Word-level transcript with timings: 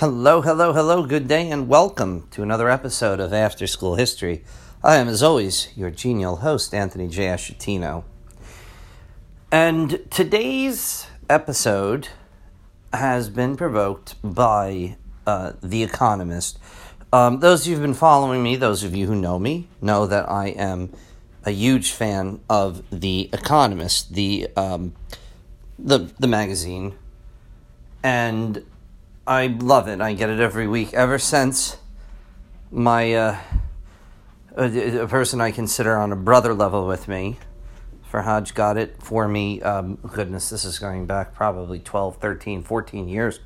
Hello, 0.00 0.40
hello, 0.40 0.72
hello, 0.72 1.04
good 1.04 1.28
day, 1.28 1.50
and 1.50 1.68
welcome 1.68 2.26
to 2.30 2.42
another 2.42 2.70
episode 2.70 3.20
of 3.20 3.34
After 3.34 3.66
School 3.66 3.96
History. 3.96 4.42
I 4.82 4.96
am, 4.96 5.08
as 5.08 5.22
always, 5.22 5.68
your 5.76 5.90
genial 5.90 6.36
host, 6.36 6.72
Anthony 6.72 7.06
J. 7.06 7.26
Ashatino. 7.26 8.04
And 9.52 10.10
today's 10.10 11.06
episode 11.28 12.08
has 12.94 13.28
been 13.28 13.58
provoked 13.58 14.14
by 14.24 14.96
uh, 15.26 15.52
The 15.62 15.82
Economist. 15.82 16.58
Um, 17.12 17.40
those 17.40 17.60
of 17.60 17.66
you 17.66 17.74
who've 17.74 17.82
been 17.82 17.92
following 17.92 18.42
me, 18.42 18.56
those 18.56 18.82
of 18.82 18.96
you 18.96 19.06
who 19.06 19.14
know 19.14 19.38
me, 19.38 19.68
know 19.82 20.06
that 20.06 20.30
I 20.30 20.46
am 20.46 20.94
a 21.44 21.50
huge 21.50 21.90
fan 21.90 22.40
of 22.48 22.82
The 22.90 23.28
Economist, 23.34 24.14
the, 24.14 24.48
um, 24.56 24.94
the, 25.78 26.10
the 26.18 26.26
magazine. 26.26 26.94
And 28.02 28.64
I 29.30 29.46
love 29.46 29.86
it. 29.86 30.00
I 30.00 30.14
get 30.14 30.28
it 30.28 30.40
every 30.40 30.66
week. 30.66 30.92
Ever 30.92 31.16
since 31.16 31.76
my 32.72 33.14
uh, 33.14 33.38
a, 34.56 35.02
a, 35.02 35.06
person 35.06 35.40
I 35.40 35.52
consider 35.52 35.96
on 35.96 36.10
a 36.10 36.16
brother 36.16 36.52
level 36.52 36.84
with 36.84 37.06
me, 37.06 37.38
Farhaj 38.10 38.52
got 38.54 38.76
it 38.76 39.00
for 39.00 39.28
me. 39.28 39.62
Um, 39.62 39.98
goodness, 39.98 40.50
this 40.50 40.64
is 40.64 40.80
going 40.80 41.06
back 41.06 41.32
probably 41.32 41.78
12, 41.78 42.16
13, 42.16 42.64
14 42.64 43.08
years. 43.08 43.38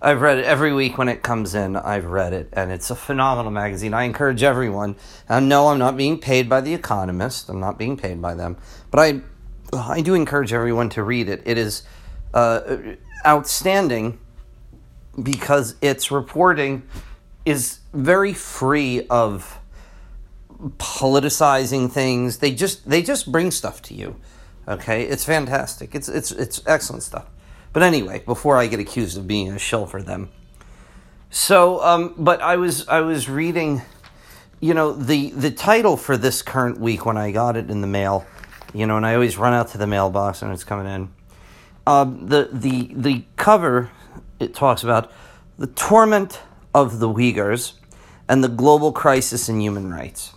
I've 0.00 0.22
read 0.22 0.38
it 0.38 0.46
every 0.46 0.72
week 0.72 0.96
when 0.96 1.10
it 1.10 1.22
comes 1.22 1.54
in. 1.54 1.76
I've 1.76 2.06
read 2.06 2.32
it, 2.32 2.48
and 2.54 2.72
it's 2.72 2.88
a 2.88 2.96
phenomenal 2.96 3.50
magazine. 3.52 3.92
I 3.92 4.04
encourage 4.04 4.42
everyone. 4.42 4.96
And 5.28 5.46
no, 5.46 5.68
I'm 5.68 5.78
not 5.78 5.94
being 5.94 6.18
paid 6.20 6.48
by 6.48 6.62
The 6.62 6.72
Economist. 6.72 7.50
I'm 7.50 7.60
not 7.60 7.76
being 7.76 7.98
paid 7.98 8.22
by 8.22 8.32
them, 8.32 8.56
but 8.90 8.98
I, 8.98 9.20
I 9.76 10.00
do 10.00 10.14
encourage 10.14 10.54
everyone 10.54 10.88
to 10.88 11.02
read 11.02 11.28
it. 11.28 11.42
It 11.44 11.58
is 11.58 11.82
uh, 12.32 12.78
outstanding 13.26 14.18
because 15.20 15.74
its 15.80 16.10
reporting 16.10 16.82
is 17.44 17.80
very 17.92 18.32
free 18.32 19.06
of 19.08 19.58
politicizing 20.78 21.90
things. 21.90 22.38
They 22.38 22.52
just 22.52 22.88
they 22.88 23.02
just 23.02 23.30
bring 23.30 23.50
stuff 23.50 23.82
to 23.82 23.94
you. 23.94 24.16
Okay, 24.66 25.04
it's 25.04 25.24
fantastic. 25.24 25.94
It's 25.94 26.08
it's 26.08 26.30
it's 26.30 26.62
excellent 26.66 27.02
stuff. 27.02 27.26
But 27.72 27.82
anyway, 27.82 28.22
before 28.24 28.56
I 28.56 28.66
get 28.66 28.80
accused 28.80 29.16
of 29.16 29.26
being 29.26 29.48
a 29.50 29.58
shill 29.58 29.86
for 29.86 30.02
them, 30.02 30.30
so 31.30 31.82
um, 31.82 32.14
but 32.16 32.40
I 32.40 32.56
was 32.56 32.86
I 32.88 33.00
was 33.00 33.28
reading, 33.28 33.82
you 34.60 34.74
know 34.74 34.92
the 34.92 35.30
the 35.30 35.50
title 35.50 35.96
for 35.96 36.16
this 36.16 36.42
current 36.42 36.78
week 36.78 37.04
when 37.04 37.16
I 37.16 37.32
got 37.32 37.56
it 37.56 37.70
in 37.70 37.80
the 37.80 37.86
mail, 37.86 38.24
you 38.72 38.86
know, 38.86 38.96
and 38.96 39.04
I 39.04 39.14
always 39.14 39.36
run 39.36 39.52
out 39.52 39.68
to 39.68 39.78
the 39.78 39.86
mailbox 39.86 40.42
and 40.42 40.52
it's 40.52 40.64
coming 40.64 40.86
in. 40.86 41.10
Um, 41.86 42.28
the 42.28 42.48
the 42.52 42.92
the 42.94 43.24
cover 43.36 43.90
it 44.42 44.54
talks 44.54 44.82
about 44.82 45.10
the 45.58 45.66
torment 45.66 46.40
of 46.74 46.98
the 46.98 47.08
Uyghurs 47.08 47.74
and 48.28 48.42
the 48.42 48.48
global 48.48 48.92
crisis 48.92 49.48
in 49.48 49.60
human 49.60 49.90
rights. 49.90 50.32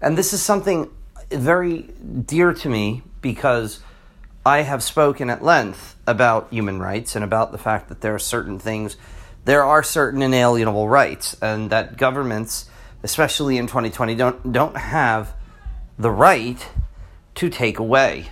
And 0.00 0.16
this 0.16 0.32
is 0.32 0.42
something 0.42 0.90
very 1.30 1.82
dear 2.26 2.52
to 2.52 2.68
me 2.68 3.02
because 3.20 3.80
I 4.44 4.62
have 4.62 4.82
spoken 4.82 5.30
at 5.30 5.42
length 5.42 5.96
about 6.06 6.48
human 6.50 6.80
rights 6.80 7.14
and 7.14 7.24
about 7.24 7.52
the 7.52 7.58
fact 7.58 7.88
that 7.88 8.00
there 8.00 8.14
are 8.14 8.18
certain 8.18 8.58
things, 8.58 8.96
there 9.44 9.62
are 9.62 9.82
certain 9.82 10.22
inalienable 10.22 10.88
rights, 10.88 11.36
and 11.42 11.70
that 11.70 11.96
governments, 11.96 12.68
especially 13.02 13.58
in 13.58 13.66
2020, 13.66 14.14
don't, 14.14 14.52
don't 14.52 14.76
have 14.76 15.34
the 15.98 16.10
right 16.10 16.66
to 17.34 17.50
take 17.50 17.78
away. 17.78 18.30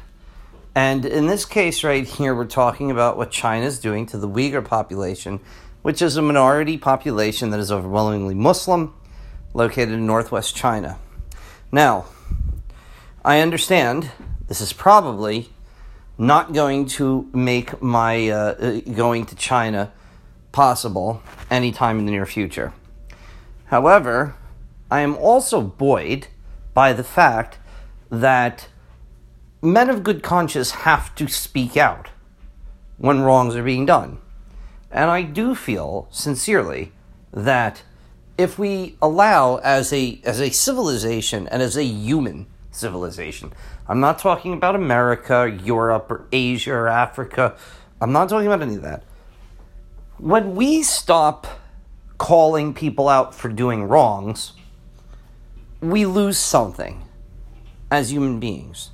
And 0.74 1.04
in 1.04 1.26
this 1.26 1.44
case, 1.44 1.82
right 1.82 2.06
here, 2.06 2.34
we're 2.34 2.46
talking 2.46 2.90
about 2.90 3.16
what 3.16 3.30
China 3.30 3.66
is 3.66 3.78
doing 3.78 4.06
to 4.06 4.18
the 4.18 4.28
Uyghur 4.28 4.64
population, 4.64 5.40
which 5.82 6.00
is 6.00 6.16
a 6.16 6.22
minority 6.22 6.78
population 6.78 7.50
that 7.50 7.60
is 7.60 7.72
overwhelmingly 7.72 8.34
Muslim, 8.34 8.94
located 9.54 9.90
in 9.90 10.06
northwest 10.06 10.54
China. 10.54 10.98
Now, 11.72 12.06
I 13.24 13.40
understand 13.40 14.10
this 14.46 14.60
is 14.60 14.72
probably 14.72 15.50
not 16.16 16.52
going 16.52 16.86
to 16.86 17.28
make 17.32 17.80
my 17.82 18.28
uh, 18.28 18.80
going 18.80 19.26
to 19.26 19.36
China 19.36 19.92
possible 20.52 21.22
anytime 21.50 21.98
in 21.98 22.06
the 22.06 22.12
near 22.12 22.26
future. 22.26 22.72
However, 23.66 24.34
I 24.90 25.00
am 25.00 25.16
also 25.16 25.60
buoyed 25.60 26.28
by 26.74 26.92
the 26.92 27.04
fact 27.04 27.58
that 28.10 28.68
men 29.62 29.90
of 29.90 30.02
good 30.02 30.22
conscience 30.22 30.70
have 30.70 31.14
to 31.16 31.28
speak 31.28 31.76
out 31.76 32.10
when 32.96 33.20
wrongs 33.20 33.56
are 33.56 33.62
being 33.62 33.86
done. 33.86 34.18
And 34.90 35.10
I 35.10 35.22
do 35.22 35.54
feel 35.54 36.08
sincerely 36.10 36.92
that 37.32 37.82
if 38.36 38.58
we 38.58 38.96
allow 39.02 39.56
as 39.56 39.92
a 39.92 40.20
as 40.24 40.40
a 40.40 40.50
civilization 40.50 41.48
and 41.48 41.60
as 41.60 41.76
a 41.76 41.84
human 41.84 42.46
civilization, 42.70 43.52
I'm 43.88 44.00
not 44.00 44.18
talking 44.18 44.52
about 44.52 44.74
America, 44.74 45.58
Europe, 45.62 46.10
or 46.10 46.26
Asia 46.32 46.72
or 46.72 46.88
Africa. 46.88 47.56
I'm 48.00 48.12
not 48.12 48.28
talking 48.28 48.46
about 48.46 48.62
any 48.62 48.76
of 48.76 48.82
that. 48.82 49.02
When 50.18 50.54
we 50.54 50.82
stop 50.82 51.46
calling 52.16 52.74
people 52.74 53.08
out 53.08 53.34
for 53.34 53.48
doing 53.48 53.84
wrongs, 53.84 54.52
we 55.80 56.06
lose 56.06 56.38
something 56.38 57.02
as 57.90 58.12
human 58.12 58.40
beings. 58.40 58.90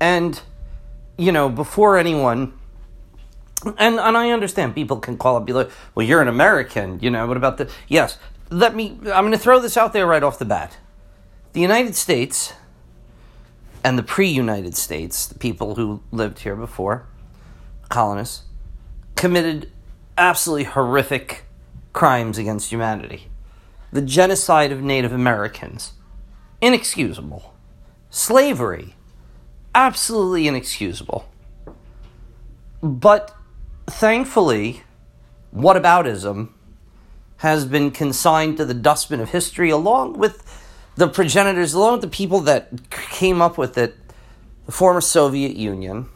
And, 0.00 0.40
you 1.16 1.32
know, 1.32 1.48
before 1.48 1.98
anyone, 1.98 2.52
and, 3.64 3.98
and 3.98 4.16
I 4.16 4.30
understand 4.30 4.74
people 4.74 4.98
can 4.98 5.16
call 5.18 5.36
up, 5.36 5.46
be 5.46 5.52
like, 5.52 5.70
well, 5.94 6.06
you're 6.06 6.22
an 6.22 6.28
American, 6.28 7.00
you 7.00 7.10
know, 7.10 7.26
what 7.26 7.36
about 7.36 7.58
the, 7.58 7.70
yes, 7.88 8.18
let 8.50 8.74
me, 8.74 8.98
I'm 9.06 9.24
going 9.24 9.32
to 9.32 9.38
throw 9.38 9.60
this 9.60 9.76
out 9.76 9.92
there 9.92 10.06
right 10.06 10.22
off 10.22 10.38
the 10.38 10.44
bat. 10.44 10.76
The 11.52 11.60
United 11.60 11.94
States 11.96 12.52
and 13.82 13.98
the 13.98 14.02
pre 14.02 14.28
United 14.28 14.76
States, 14.76 15.26
the 15.26 15.38
people 15.38 15.74
who 15.74 16.02
lived 16.12 16.40
here 16.40 16.56
before, 16.56 17.06
colonists, 17.88 18.42
committed 19.16 19.70
absolutely 20.16 20.64
horrific 20.64 21.44
crimes 21.92 22.38
against 22.38 22.70
humanity. 22.70 23.28
The 23.92 24.02
genocide 24.02 24.72
of 24.72 24.82
Native 24.82 25.12
Americans, 25.12 25.92
inexcusable. 26.60 27.54
Slavery, 28.10 28.94
absolutely 29.74 30.48
inexcusable. 30.48 31.28
But 32.82 33.34
thankfully, 33.86 34.82
whataboutism 35.54 36.50
has 37.38 37.64
been 37.64 37.90
consigned 37.90 38.56
to 38.56 38.64
the 38.64 38.74
dustbin 38.74 39.20
of 39.20 39.30
history 39.30 39.70
along 39.70 40.18
with 40.18 40.44
the 40.96 41.08
progenitors, 41.08 41.74
along 41.74 41.92
with 41.92 42.02
the 42.02 42.08
people 42.08 42.40
that 42.40 42.90
came 42.90 43.40
up 43.40 43.56
with 43.56 43.78
it, 43.78 43.96
the 44.66 44.72
former 44.72 45.00
Soviet 45.00 45.56
Union. 45.56 46.08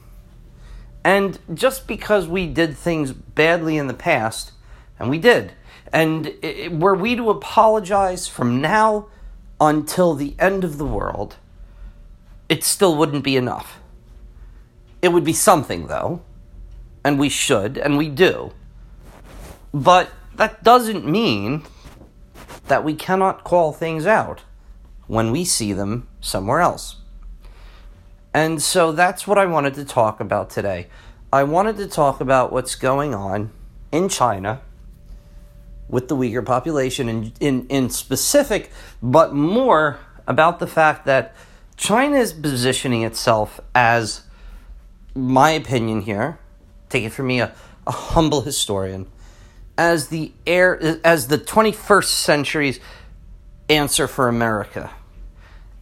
And 1.05 1.39
just 1.55 1.87
because 1.87 2.27
we 2.27 2.47
did 2.47 2.77
things 2.77 3.13
badly 3.13 3.77
in 3.77 3.87
the 3.87 3.95
past, 3.95 4.53
and 4.99 5.11
we 5.11 5.19
did, 5.19 5.53
and 5.93 6.27
it, 6.43 6.73
were 6.73 6.95
we 6.95 7.17
to 7.17 7.31
apologize 7.31 8.27
from 8.27 8.61
now 8.61 9.07
until 9.61 10.15
the 10.15 10.35
end 10.39 10.65
of 10.65 10.79
the 10.79 10.85
world, 10.85 11.37
it 12.53 12.63
still 12.63 12.95
wouldn't 12.95 13.25
be 13.25 13.39
enough. 13.39 13.81
It 15.01 15.09
would 15.09 15.25
be 15.25 15.33
something, 15.33 15.87
though, 15.87 16.21
and 17.03 17.19
we 17.19 17.31
should, 17.31 17.79
and 17.79 17.97
we 17.97 18.11
do. 18.11 18.53
But 19.73 20.11
that 20.35 20.63
doesn't 20.63 21.07
mean 21.07 21.63
that 22.69 22.85
we 22.85 22.95
cannot 22.95 23.43
call 23.43 23.73
things 23.73 24.07
out 24.07 24.43
when 25.07 25.31
we 25.31 25.47
see 25.47 25.73
them 25.73 26.07
somewhere 26.21 26.61
else. 26.61 26.97
And 28.35 28.61
so 28.61 28.93
that's 28.93 29.27
what 29.27 29.39
I 29.39 29.47
wanted 29.47 29.73
to 29.77 29.85
talk 29.87 30.21
about 30.21 30.51
today. 30.51 30.89
I 31.33 31.45
wanted 31.45 31.79
to 31.79 31.87
talk 31.87 32.21
about 32.21 32.53
what's 32.53 32.75
going 32.75 33.15
on 33.15 33.51
in 33.91 34.11
China 34.11 34.61
with 35.89 36.09
the 36.09 36.17
Uyghur 36.17 36.45
population 36.45 37.09
in, 37.09 37.33
in, 37.41 37.67
in 37.69 37.89
specific, 37.89 38.71
but 39.03 39.33
more 39.33 40.01
about 40.27 40.59
the 40.59 40.67
fact 40.67 41.07
that 41.07 41.35
China 41.83 42.17
is 42.17 42.33
positioning 42.33 43.03
itself 43.03 43.59
as, 43.75 44.21
my 45.17 45.51
opinion 45.51 46.03
here, 46.03 46.39
take 46.89 47.03
it 47.03 47.11
from 47.11 47.27
me, 47.27 47.41
a, 47.41 47.53
a 47.89 47.91
humble 47.91 48.43
historian, 48.43 49.11
as 49.77 50.07
the 50.07 50.31
air 50.47 51.01
as 51.05 51.27
the 51.27 51.39
21st 51.39 52.05
century's 52.05 52.79
answer 53.69 54.07
for 54.07 54.29
America. 54.29 54.93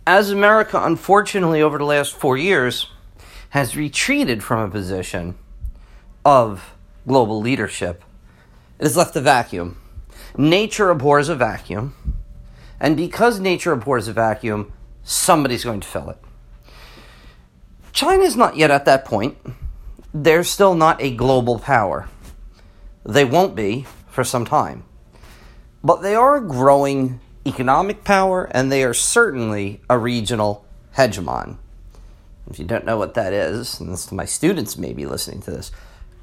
As 0.06 0.31
America, 0.31 0.81
unfortunately, 0.82 1.61
over 1.61 1.76
the 1.76 1.85
last 1.85 2.14
four 2.14 2.38
years, 2.38 2.87
has 3.50 3.76
retreated 3.76 4.43
from 4.43 4.61
a 4.61 4.70
position 4.70 5.37
of 6.25 6.76
global 7.06 7.43
leadership, 7.43 8.02
it 8.79 8.85
has 8.85 8.97
left 8.97 9.17
a 9.17 9.20
vacuum. 9.20 9.76
Nature 10.35 10.88
abhors 10.88 11.29
a 11.29 11.37
vacuum, 11.37 11.94
and 12.81 12.97
because 12.97 13.38
nature 13.38 13.73
abhors 13.73 14.08
a 14.08 14.14
vacuum, 14.14 14.73
somebody's 15.02 15.64
going 15.64 15.81
to 15.81 15.88
fill 15.88 16.11
it. 16.11 16.19
China 17.93 18.23
is 18.23 18.37
not 18.37 18.56
yet 18.56 18.70
at 18.70 18.85
that 18.85 19.05
point. 19.05 19.37
They're 20.14 20.44
still 20.44 20.75
not 20.75 21.00
a 21.02 21.14
global 21.14 21.58
power. 21.58 22.08
They 23.05 23.25
won't 23.25 23.55
be 23.55 23.87
for 24.08 24.25
some 24.25 24.44
time. 24.44 24.85
But 25.82 26.02
they 26.02 26.14
are 26.14 26.37
a 26.37 26.47
growing 26.47 27.20
economic 27.47 28.05
power, 28.05 28.44
and 28.44 28.70
they 28.70 28.85
are 28.85 28.94
certainly 28.94 29.81
a 29.88 29.99
regional 29.99 30.64
hegemon. 30.97 31.56
If 32.50 32.58
you 32.58 32.64
don't 32.64 32.85
know 32.85 32.99
what 32.99 33.14
that 33.14 33.32
is, 33.32 33.81
and 33.81 33.97
my 34.12 34.25
students 34.25 34.76
may 34.76 34.93
be 34.93 35.06
listening 35.06 35.41
to 35.43 35.50
this, 35.50 35.70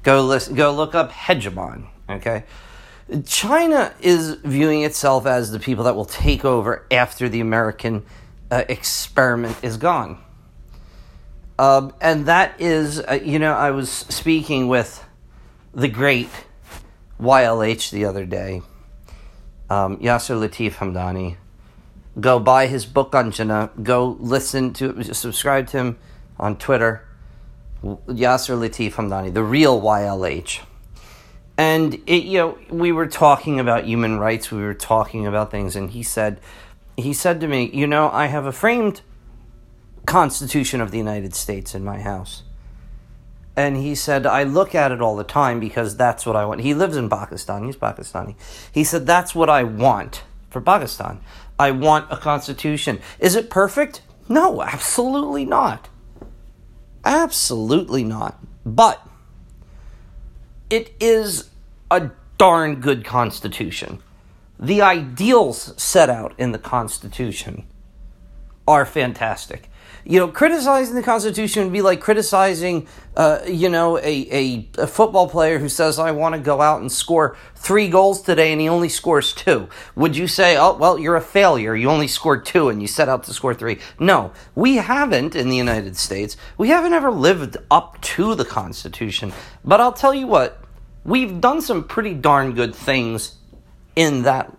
go 0.02 0.22
listen, 0.22 0.54
go 0.54 0.72
look 0.72 0.94
up 0.94 1.10
hegemon. 1.10 1.86
Okay, 2.08 2.44
China 3.24 3.94
is 4.00 4.34
viewing 4.44 4.82
itself 4.82 5.26
as 5.26 5.50
the 5.50 5.58
people 5.58 5.84
that 5.84 5.96
will 5.96 6.04
take 6.04 6.44
over 6.44 6.86
after 6.90 7.28
the 7.28 7.40
American 7.40 8.04
uh, 8.50 8.64
experiment 8.68 9.56
is 9.62 9.76
gone. 9.76 10.18
Um, 11.58 11.92
and 12.00 12.26
that 12.26 12.60
is, 12.60 13.00
uh, 13.00 13.18
you 13.22 13.38
know, 13.38 13.52
I 13.52 13.72
was 13.72 13.90
speaking 13.90 14.68
with 14.68 15.04
the 15.74 15.88
great 15.88 16.28
YLH 17.20 17.90
the 17.90 18.04
other 18.04 18.24
day, 18.24 18.62
um, 19.68 19.98
Yasser 19.98 20.38
Latif 20.38 20.74
Hamdani. 20.74 21.36
Go 22.20 22.38
buy 22.38 22.66
his 22.66 22.86
book 22.86 23.14
on 23.14 23.32
Jinnah. 23.32 23.82
Go 23.82 24.16
listen 24.20 24.72
to, 24.74 25.02
subscribe 25.14 25.66
to 25.68 25.78
him 25.78 25.98
on 26.38 26.56
Twitter. 26.56 27.04
Yasser 27.82 28.58
Latif 28.58 28.92
Hamdani, 28.92 29.32
the 29.32 29.42
real 29.42 29.80
YLH. 29.80 30.60
And 31.56 31.94
it, 32.06 32.22
you 32.22 32.38
know, 32.38 32.58
we 32.70 32.92
were 32.92 33.08
talking 33.08 33.58
about 33.58 33.84
human 33.84 34.20
rights. 34.20 34.50
We 34.52 34.62
were 34.62 34.74
talking 34.74 35.26
about 35.26 35.50
things, 35.50 35.74
and 35.74 35.90
he 35.90 36.04
said, 36.04 36.40
he 36.98 37.12
said 37.12 37.40
to 37.40 37.46
me, 37.46 37.70
you 37.72 37.86
know, 37.86 38.10
I 38.10 38.26
have 38.26 38.44
a 38.44 38.52
framed 38.52 39.02
Constitution 40.04 40.80
of 40.80 40.90
the 40.90 40.98
United 40.98 41.34
States 41.34 41.74
in 41.74 41.84
my 41.84 42.00
house. 42.00 42.42
And 43.54 43.76
he 43.76 43.94
said, 43.94 44.26
I 44.26 44.42
look 44.42 44.74
at 44.74 44.90
it 44.90 45.00
all 45.00 45.16
the 45.16 45.24
time 45.24 45.60
because 45.60 45.96
that's 45.96 46.26
what 46.26 46.34
I 46.34 46.44
want. 46.44 46.60
He 46.60 46.74
lives 46.74 46.96
in 46.96 47.08
Pakistan, 47.08 47.64
he's 47.64 47.76
Pakistani. 47.76 48.34
He 48.72 48.84
said, 48.84 49.06
That's 49.06 49.34
what 49.34 49.48
I 49.48 49.62
want 49.62 50.22
for 50.50 50.60
Pakistan. 50.60 51.20
I 51.58 51.70
want 51.70 52.10
a 52.10 52.16
constitution. 52.16 53.00
Is 53.18 53.34
it 53.34 53.50
perfect? 53.50 54.02
No, 54.28 54.62
absolutely 54.62 55.44
not. 55.44 55.88
Absolutely 57.04 58.04
not. 58.04 58.38
But 58.64 59.06
it 60.70 60.92
is 61.00 61.50
a 61.90 62.10
darn 62.38 62.80
good 62.80 63.04
constitution. 63.04 64.00
The 64.58 64.82
ideals 64.82 65.74
set 65.80 66.10
out 66.10 66.34
in 66.38 66.52
the 66.52 66.58
Constitution 66.58 67.66
are 68.66 68.84
fantastic 68.84 69.70
you 70.08 70.18
know, 70.18 70.28
criticizing 70.28 70.94
the 70.94 71.02
Constitution 71.02 71.64
would 71.64 71.72
be 71.72 71.82
like 71.82 72.00
criticizing, 72.00 72.88
uh, 73.14 73.40
you 73.46 73.68
know, 73.68 73.98
a, 73.98 74.02
a, 74.02 74.68
a, 74.78 74.86
football 74.86 75.28
player 75.28 75.58
who 75.58 75.68
says, 75.68 75.98
I 75.98 76.12
want 76.12 76.34
to 76.34 76.40
go 76.40 76.62
out 76.62 76.80
and 76.80 76.90
score 76.90 77.36
three 77.54 77.88
goals 77.88 78.22
today 78.22 78.52
and 78.52 78.60
he 78.60 78.70
only 78.70 78.88
scores 78.88 79.34
two. 79.34 79.68
Would 79.96 80.16
you 80.16 80.26
say, 80.26 80.56
oh, 80.56 80.76
well, 80.76 80.98
you're 80.98 81.16
a 81.16 81.20
failure. 81.20 81.76
You 81.76 81.90
only 81.90 82.08
scored 82.08 82.46
two 82.46 82.70
and 82.70 82.80
you 82.80 82.88
set 82.88 83.10
out 83.10 83.24
to 83.24 83.34
score 83.34 83.52
three? 83.52 83.80
No, 83.98 84.32
we 84.54 84.76
haven't 84.76 85.36
in 85.36 85.50
the 85.50 85.56
United 85.56 85.96
States. 85.98 86.38
We 86.56 86.68
haven't 86.70 86.94
ever 86.94 87.10
lived 87.10 87.58
up 87.70 88.00
to 88.00 88.34
the 88.34 88.46
Constitution. 88.46 89.34
But 89.62 89.82
I'll 89.82 89.92
tell 89.92 90.14
you 90.14 90.26
what, 90.26 90.62
we've 91.04 91.38
done 91.38 91.60
some 91.60 91.84
pretty 91.84 92.14
darn 92.14 92.54
good 92.54 92.74
things 92.74 93.37
in 93.98 94.22
that 94.22 94.56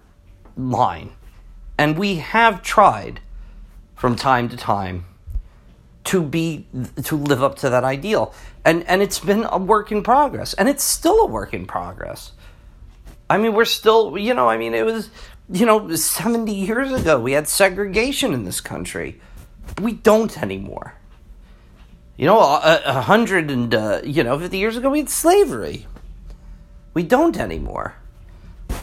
line. 0.57 1.11
And 1.77 1.97
we 1.97 2.15
have 2.17 2.61
tried 2.61 3.21
from 3.95 4.17
time 4.17 4.49
to 4.49 4.57
time 4.57 5.05
to 6.03 6.21
be 6.21 6.67
to 7.03 7.15
live 7.15 7.41
up 7.41 7.55
to 7.59 7.69
that 7.69 7.85
ideal. 7.85 8.33
And 8.65 8.83
and 8.83 9.01
it's 9.01 9.19
been 9.19 9.45
a 9.49 9.57
work 9.57 9.93
in 9.93 10.03
progress. 10.03 10.53
And 10.53 10.67
it's 10.67 10.83
still 10.83 11.21
a 11.21 11.25
work 11.25 11.53
in 11.53 11.65
progress. 11.65 12.33
I 13.29 13.37
mean 13.37 13.53
we're 13.53 13.63
still 13.63 14.17
you 14.17 14.33
know 14.33 14.49
i 14.49 14.57
mean 14.57 14.73
it 14.73 14.83
was 14.83 15.09
you 15.49 15.65
know 15.65 15.95
70 15.95 16.53
years 16.53 16.91
ago 16.91 17.17
we 17.19 17.31
had 17.31 17.47
segregation 17.47 18.33
in 18.33 18.43
this 18.43 18.59
country. 18.59 19.21
We 19.81 19.93
don't 19.93 20.37
anymore. 20.41 20.95
You 22.17 22.25
know 22.25 22.39
a, 22.41 22.81
a 22.83 23.01
hundred 23.01 23.49
and 23.49 23.73
uh, 23.73 24.01
you 24.03 24.21
know 24.21 24.37
50 24.37 24.57
years 24.57 24.75
ago 24.75 24.89
we 24.89 24.99
had 24.99 25.09
slavery. 25.09 25.87
We 26.93 27.03
don't 27.03 27.37
anymore 27.37 27.95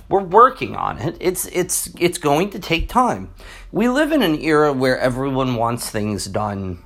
we're 0.09 0.23
working 0.23 0.77
on 0.77 0.99
it 0.99 1.17
it's 1.21 1.47
it's 1.47 1.91
it's 1.99 2.19
going 2.19 2.51
to 2.51 2.59
take 2.59 2.89
time 2.89 3.31
we 3.73 3.89
live 3.89 4.13
in 4.13 4.23
an 4.23 4.41
era 4.41 4.73
where 4.73 4.99
everyone 4.99 5.57
wants 5.57 5.91
things 5.91 6.27
done 6.27 6.83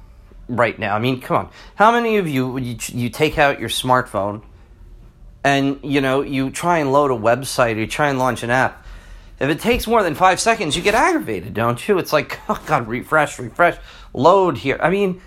right 0.50 0.78
now. 0.78 0.96
I 0.96 0.98
mean, 0.98 1.20
come 1.20 1.36
on. 1.36 1.50
How 1.76 1.92
many 1.92 2.16
of 2.16 2.28
you 2.28 2.58
you, 2.58 2.76
you 2.88 3.08
take 3.08 3.38
out 3.38 3.60
your 3.60 3.68
smartphone 3.68 4.42
and 5.42 5.78
you 5.82 6.00
know 6.00 6.20
you 6.20 6.50
try 6.50 6.78
and 6.78 6.92
load 6.92 7.10
a 7.10 7.14
website 7.14 7.76
or 7.76 7.80
you 7.80 7.86
try 7.86 8.10
and 8.10 8.18
launch 8.18 8.42
an 8.42 8.50
app? 8.50 8.84
If 9.38 9.48
it 9.48 9.60
takes 9.60 9.86
more 9.86 10.02
than 10.02 10.14
five 10.14 10.38
seconds, 10.38 10.76
you 10.76 10.82
get 10.82 10.94
aggravated, 10.94 11.54
don't 11.54 11.88
you? 11.88 11.98
It's 11.98 12.12
like, 12.12 12.38
oh 12.48 12.62
god, 12.66 12.88
refresh, 12.88 13.38
refresh, 13.38 13.78
load 14.12 14.58
here. 14.58 14.78
I 14.82 14.90
mean, 14.90 15.22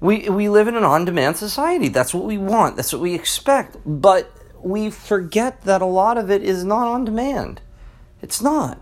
we 0.00 0.28
we 0.28 0.48
live 0.48 0.68
in 0.68 0.76
an 0.76 0.84
on-demand 0.84 1.36
society. 1.36 1.88
That's 1.88 2.12
what 2.12 2.24
we 2.24 2.36
want. 2.36 2.76
That's 2.76 2.92
what 2.92 3.00
we 3.00 3.14
expect. 3.14 3.76
But 3.86 4.30
we 4.64 4.90
forget 4.90 5.62
that 5.62 5.82
a 5.82 5.86
lot 5.86 6.16
of 6.16 6.30
it 6.30 6.42
is 6.42 6.64
not 6.64 6.86
on 6.86 7.04
demand. 7.04 7.60
It's 8.22 8.40
not. 8.40 8.80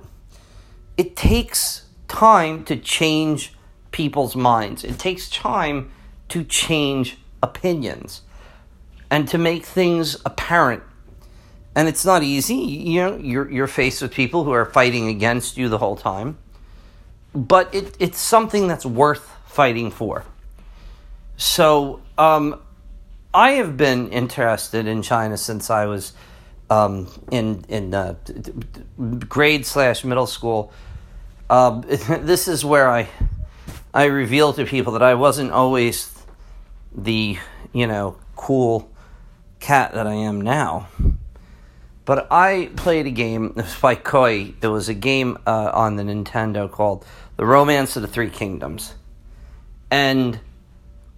It 0.97 1.17
takes 1.17 1.87
time 2.07 2.65
to 2.65 2.77
change 2.77 3.53
people's 3.91 4.37
minds. 4.37 4.85
It 4.85 4.99
takes 4.99 5.29
time 5.29 5.91
to 6.29 6.45
change 6.45 7.19
opinions 7.43 8.23
and 9.11 9.27
to 9.29 9.39
make 9.39 9.65
things 9.65 10.17
apparent. 10.25 10.83
And 11.75 11.89
it's 11.89 12.05
not 12.05 12.23
easy. 12.23 12.55
You 12.55 13.01
know, 13.01 13.17
you're, 13.17 13.51
you're 13.51 13.67
faced 13.67 14.03
with 14.03 14.13
people 14.13 14.45
who 14.45 14.53
are 14.53 14.67
fighting 14.67 15.09
against 15.09 15.57
you 15.57 15.69
the 15.69 15.79
whole 15.79 15.97
time. 15.97 16.39
But 17.35 17.75
it, 17.75 17.97
it's 17.99 18.19
something 18.19 18.69
that's 18.69 18.87
worth 18.87 19.29
fighting 19.47 19.91
for. 19.91 20.25
So, 21.37 22.03
um, 22.17 22.61
I 23.35 23.53
have 23.53 23.77
been 23.77 24.11
interested 24.11 24.87
in 24.87 25.03
China 25.03 25.37
since 25.37 25.71
I 25.71 25.87
was 25.87 26.13
um, 26.69 27.09
in 27.31 27.65
in 27.69 27.95
uh, 27.95 28.15
grade 29.29 29.67
slash 29.67 30.05
middle 30.05 30.27
school. 30.27 30.73
Uh, 31.49 31.81
this 31.81 32.49
is 32.49 32.65
where 32.65 32.89
I 32.89 33.09
I 33.95 34.05
revealed 34.05 34.57
to 34.57 34.65
people 34.65 34.95
that 34.95 35.03
I 35.03 35.15
wasn't 35.15 35.53
always 35.53 36.11
the, 36.95 37.37
you 37.73 37.87
know, 37.87 38.17
cool 38.37 38.91
cat 39.61 39.93
that 39.93 40.07
I 40.07 40.15
am 40.15 40.41
now. 40.41 40.89
But 42.07 42.27
I 42.31 42.71
played 42.75 43.07
a 43.07 43.11
game 43.11 43.49
by 43.83 43.97
Koei. 43.97 44.59
There 44.61 44.71
was 44.71 44.89
a 44.89 44.95
game 44.95 45.39
uh, 45.47 45.71
on 45.75 45.97
the 45.97 46.03
Nintendo 46.03 46.71
called 46.71 47.05
The 47.37 47.45
Romance 47.45 47.97
of 47.97 48.03
the 48.03 48.09
Three 48.09 48.31
Kingdoms. 48.31 48.95
And 49.91 50.41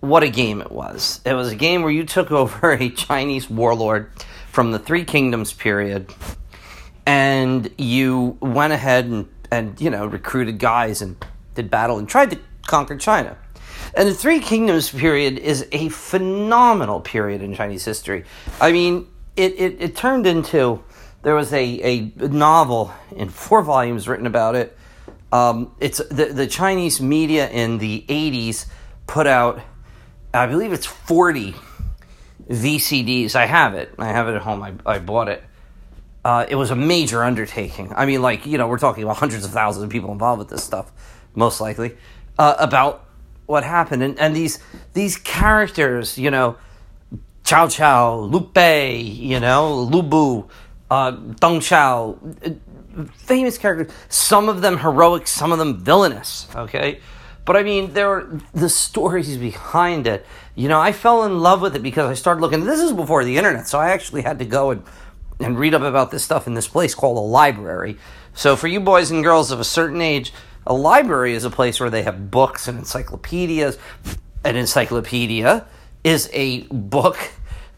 what 0.04 0.22
a 0.22 0.28
game 0.28 0.60
it 0.60 0.70
was. 0.70 1.20
It 1.24 1.34
was 1.34 1.50
a 1.52 1.56
game 1.56 1.82
where 1.82 1.90
you 1.90 2.04
took 2.04 2.30
over 2.42 2.72
a 2.72 2.90
Chinese 2.90 3.48
warlord 3.48 4.10
from 4.50 4.72
the 4.72 4.78
Three 4.78 5.04
Kingdoms 5.04 5.52
period 5.52 6.12
and 7.06 7.70
you 7.76 8.38
went 8.40 8.72
ahead 8.72 9.06
and, 9.06 9.28
and 9.50 9.80
you 9.80 9.90
know, 9.90 10.06
recruited 10.06 10.58
guys 10.58 11.02
and 11.02 11.16
did 11.54 11.70
battle 11.70 11.98
and 11.98 12.08
tried 12.08 12.30
to 12.30 12.38
conquer 12.66 12.96
China. 12.96 13.36
And 13.96 14.08
the 14.08 14.14
Three 14.14 14.40
Kingdoms 14.40 14.90
period 14.90 15.38
is 15.38 15.66
a 15.72 15.88
phenomenal 15.90 17.00
period 17.00 17.42
in 17.42 17.54
Chinese 17.54 17.84
history. 17.84 18.24
I 18.60 18.72
mean, 18.72 19.06
it, 19.36 19.52
it, 19.58 19.76
it 19.80 19.96
turned 19.96 20.26
into, 20.26 20.82
there 21.22 21.34
was 21.34 21.52
a, 21.52 21.80
a 21.82 22.00
novel 22.28 22.92
in 23.14 23.28
four 23.28 23.62
volumes 23.62 24.08
written 24.08 24.26
about 24.26 24.54
it. 24.54 24.76
Um, 25.32 25.74
it's 25.80 25.98
the, 25.98 26.26
the 26.26 26.46
Chinese 26.46 27.00
media 27.00 27.48
in 27.50 27.78
the 27.78 28.04
80s 28.08 28.66
put 29.06 29.26
out, 29.26 29.60
I 30.34 30.46
believe 30.46 30.72
it's 30.72 30.86
40 30.86 31.54
VCDs. 32.50 33.34
I 33.34 33.46
have 33.46 33.74
it. 33.74 33.94
I 33.98 34.06
have 34.06 34.28
it 34.28 34.34
at 34.34 34.42
home. 34.42 34.62
I, 34.62 34.74
I 34.84 34.98
bought 34.98 35.28
it. 35.28 35.42
Uh, 36.24 36.46
it 36.48 36.56
was 36.56 36.70
a 36.70 36.76
major 36.76 37.22
undertaking. 37.22 37.92
I 37.94 38.06
mean, 38.06 38.22
like, 38.22 38.46
you 38.46 38.58
know, 38.58 38.66
we're 38.66 38.78
talking 38.78 39.04
about 39.04 39.16
hundreds 39.16 39.44
of 39.44 39.50
thousands 39.50 39.84
of 39.84 39.90
people 39.90 40.10
involved 40.10 40.38
with 40.38 40.48
this 40.48 40.64
stuff, 40.64 40.90
most 41.34 41.60
likely 41.60 41.96
uh, 42.38 42.56
about 42.58 43.04
what 43.46 43.62
happened, 43.62 44.02
and 44.02 44.18
and 44.18 44.34
these 44.34 44.58
these 44.94 45.16
characters, 45.18 46.16
you 46.18 46.30
know, 46.30 46.56
Cao 47.44 47.66
Cao, 47.66 48.30
Liu 48.30 48.40
Bei, 48.40 48.96
you 48.96 49.38
know, 49.38 49.82
Lu 49.82 50.02
Bu, 50.02 50.48
uh, 50.90 51.12
Deng 51.12 51.60
Xiao, 51.60 52.16
uh, 52.46 53.04
famous 53.16 53.58
characters. 53.58 53.94
Some 54.08 54.48
of 54.48 54.62
them 54.62 54.78
heroic, 54.78 55.26
some 55.26 55.52
of 55.52 55.58
them 55.58 55.78
villainous. 55.78 56.48
Okay, 56.54 57.00
but 57.44 57.56
I 57.56 57.62
mean, 57.62 57.92
there 57.92 58.10
are 58.10 58.40
the 58.52 58.68
stories 58.68 59.36
behind 59.36 60.06
it. 60.06 60.26
You 60.54 60.68
know, 60.68 60.80
I 60.80 60.92
fell 60.92 61.24
in 61.24 61.40
love 61.40 61.60
with 61.60 61.76
it 61.76 61.82
because 61.82 62.10
I 62.10 62.14
started 62.14 62.40
looking. 62.40 62.64
This 62.64 62.80
is 62.80 62.92
before 62.92 63.24
the 63.24 63.36
internet, 63.36 63.66
so 63.66 63.78
I 63.78 63.90
actually 63.90 64.22
had 64.22 64.38
to 64.38 64.44
go 64.44 64.70
and 64.70 64.82
and 65.40 65.58
read 65.58 65.74
up 65.74 65.82
about 65.82 66.10
this 66.10 66.22
stuff 66.22 66.46
in 66.46 66.54
this 66.54 66.68
place 66.68 66.94
called 66.94 67.16
a 67.16 67.20
library. 67.20 67.98
So 68.34 68.56
for 68.56 68.68
you 68.68 68.80
boys 68.80 69.10
and 69.10 69.22
girls 69.22 69.50
of 69.50 69.60
a 69.60 69.64
certain 69.64 70.00
age 70.00 70.32
a 70.66 70.74
library 70.74 71.34
is 71.34 71.44
a 71.44 71.50
place 71.50 71.78
where 71.78 71.90
they 71.90 72.02
have 72.02 72.30
books 72.30 72.68
and 72.68 72.78
encyclopedias. 72.78 73.78
An 74.44 74.56
encyclopedia 74.56 75.66
is 76.02 76.28
a 76.32 76.62
book 76.62 77.18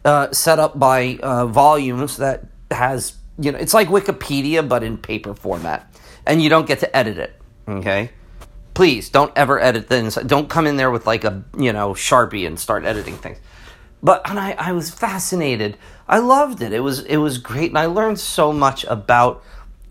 uh, 0.04 0.32
set 0.32 0.58
up 0.58 0.78
by 0.78 1.18
uh, 1.22 1.46
volumes 1.46 2.16
that 2.18 2.44
has 2.70 3.14
you 3.38 3.52
know, 3.52 3.58
it's 3.58 3.74
like 3.74 3.88
Wikipedia 3.88 4.66
but 4.66 4.82
in 4.82 4.98
paper 4.98 5.34
format, 5.34 5.92
and 6.24 6.42
you 6.42 6.48
don't 6.48 6.66
get 6.66 6.80
to 6.80 6.96
edit 6.96 7.18
it. 7.18 7.40
Okay, 7.68 8.10
please 8.76 9.08
don't 9.08 9.32
ever 9.34 9.58
edit 9.58 9.88
things. 9.88 10.16
Don't 10.26 10.50
come 10.50 10.66
in 10.66 10.76
there 10.76 10.90
with 10.90 11.06
like 11.06 11.24
a 11.24 11.42
you 11.58 11.72
know 11.72 11.94
sharpie 11.94 12.46
and 12.46 12.60
start 12.60 12.84
editing 12.84 13.16
things. 13.16 13.38
But 14.02 14.28
and 14.28 14.38
I, 14.38 14.52
I 14.52 14.72
was 14.72 14.90
fascinated. 14.90 15.78
I 16.06 16.18
loved 16.18 16.60
it. 16.60 16.74
It 16.74 16.80
was 16.80 17.00
it 17.00 17.16
was 17.16 17.38
great, 17.38 17.70
and 17.70 17.78
I 17.78 17.86
learned 17.86 18.20
so 18.20 18.52
much 18.52 18.84
about 18.84 19.42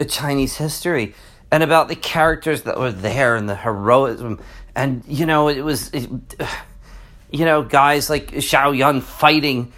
Chinese 0.08 0.58
history 0.58 1.16
and 1.52 1.64
about 1.64 1.88
the 1.88 1.96
characters 1.96 2.62
that 2.62 2.78
were 2.78 2.92
there 2.92 3.36
and 3.36 3.50
the 3.50 3.56
heroism. 3.56 4.40
And 4.76 5.04
you 5.08 5.26
know, 5.26 5.48
it 5.48 5.62
was, 5.62 5.90
it, 5.92 6.08
you 7.32 7.44
know, 7.44 7.64
guys 7.64 8.08
like 8.08 8.34
Zhao 8.34 8.78
Yun 8.78 9.02
fighting 9.02 9.74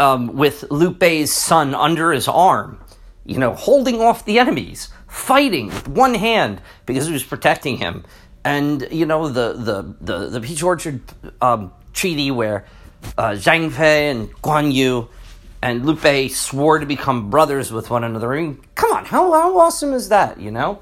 um, 0.00 0.34
with 0.36 0.64
Liu 0.72 0.90
Bei's 0.90 1.32
son 1.32 1.72
under 1.72 2.10
his 2.10 2.26
arm, 2.26 2.80
you 3.24 3.38
know, 3.38 3.54
holding 3.54 4.00
off 4.00 4.24
the 4.24 4.40
enemies, 4.40 4.88
fighting 5.06 5.66
with 5.66 5.86
one 5.86 6.14
hand 6.14 6.60
because 6.84 7.06
he 7.06 7.12
was 7.12 7.22
protecting 7.22 7.76
him. 7.76 8.04
And 8.44 8.86
you 8.90 9.06
know 9.06 9.28
the 9.28 9.52
the 9.52 9.94
the, 10.00 10.28
the 10.28 10.40
Peach 10.40 10.62
Orchard 10.62 11.00
um, 11.42 11.72
Treaty 11.92 12.30
where 12.30 12.64
uh, 13.18 13.30
Zhang 13.30 13.70
Fei 13.70 14.10
and 14.10 14.30
Guan 14.42 14.72
Yu 14.72 15.08
and 15.62 15.84
Liu 15.84 15.94
Bei 15.94 16.28
swore 16.28 16.78
to 16.78 16.86
become 16.86 17.30
brothers 17.30 17.70
with 17.70 17.90
one 17.90 18.04
another. 18.04 18.32
I 18.32 18.40
mean, 18.40 18.60
come 18.74 18.92
on, 18.92 19.04
how 19.04 19.30
how 19.32 19.58
awesome 19.58 19.92
is 19.92 20.08
that? 20.08 20.40
You 20.40 20.50
know, 20.50 20.80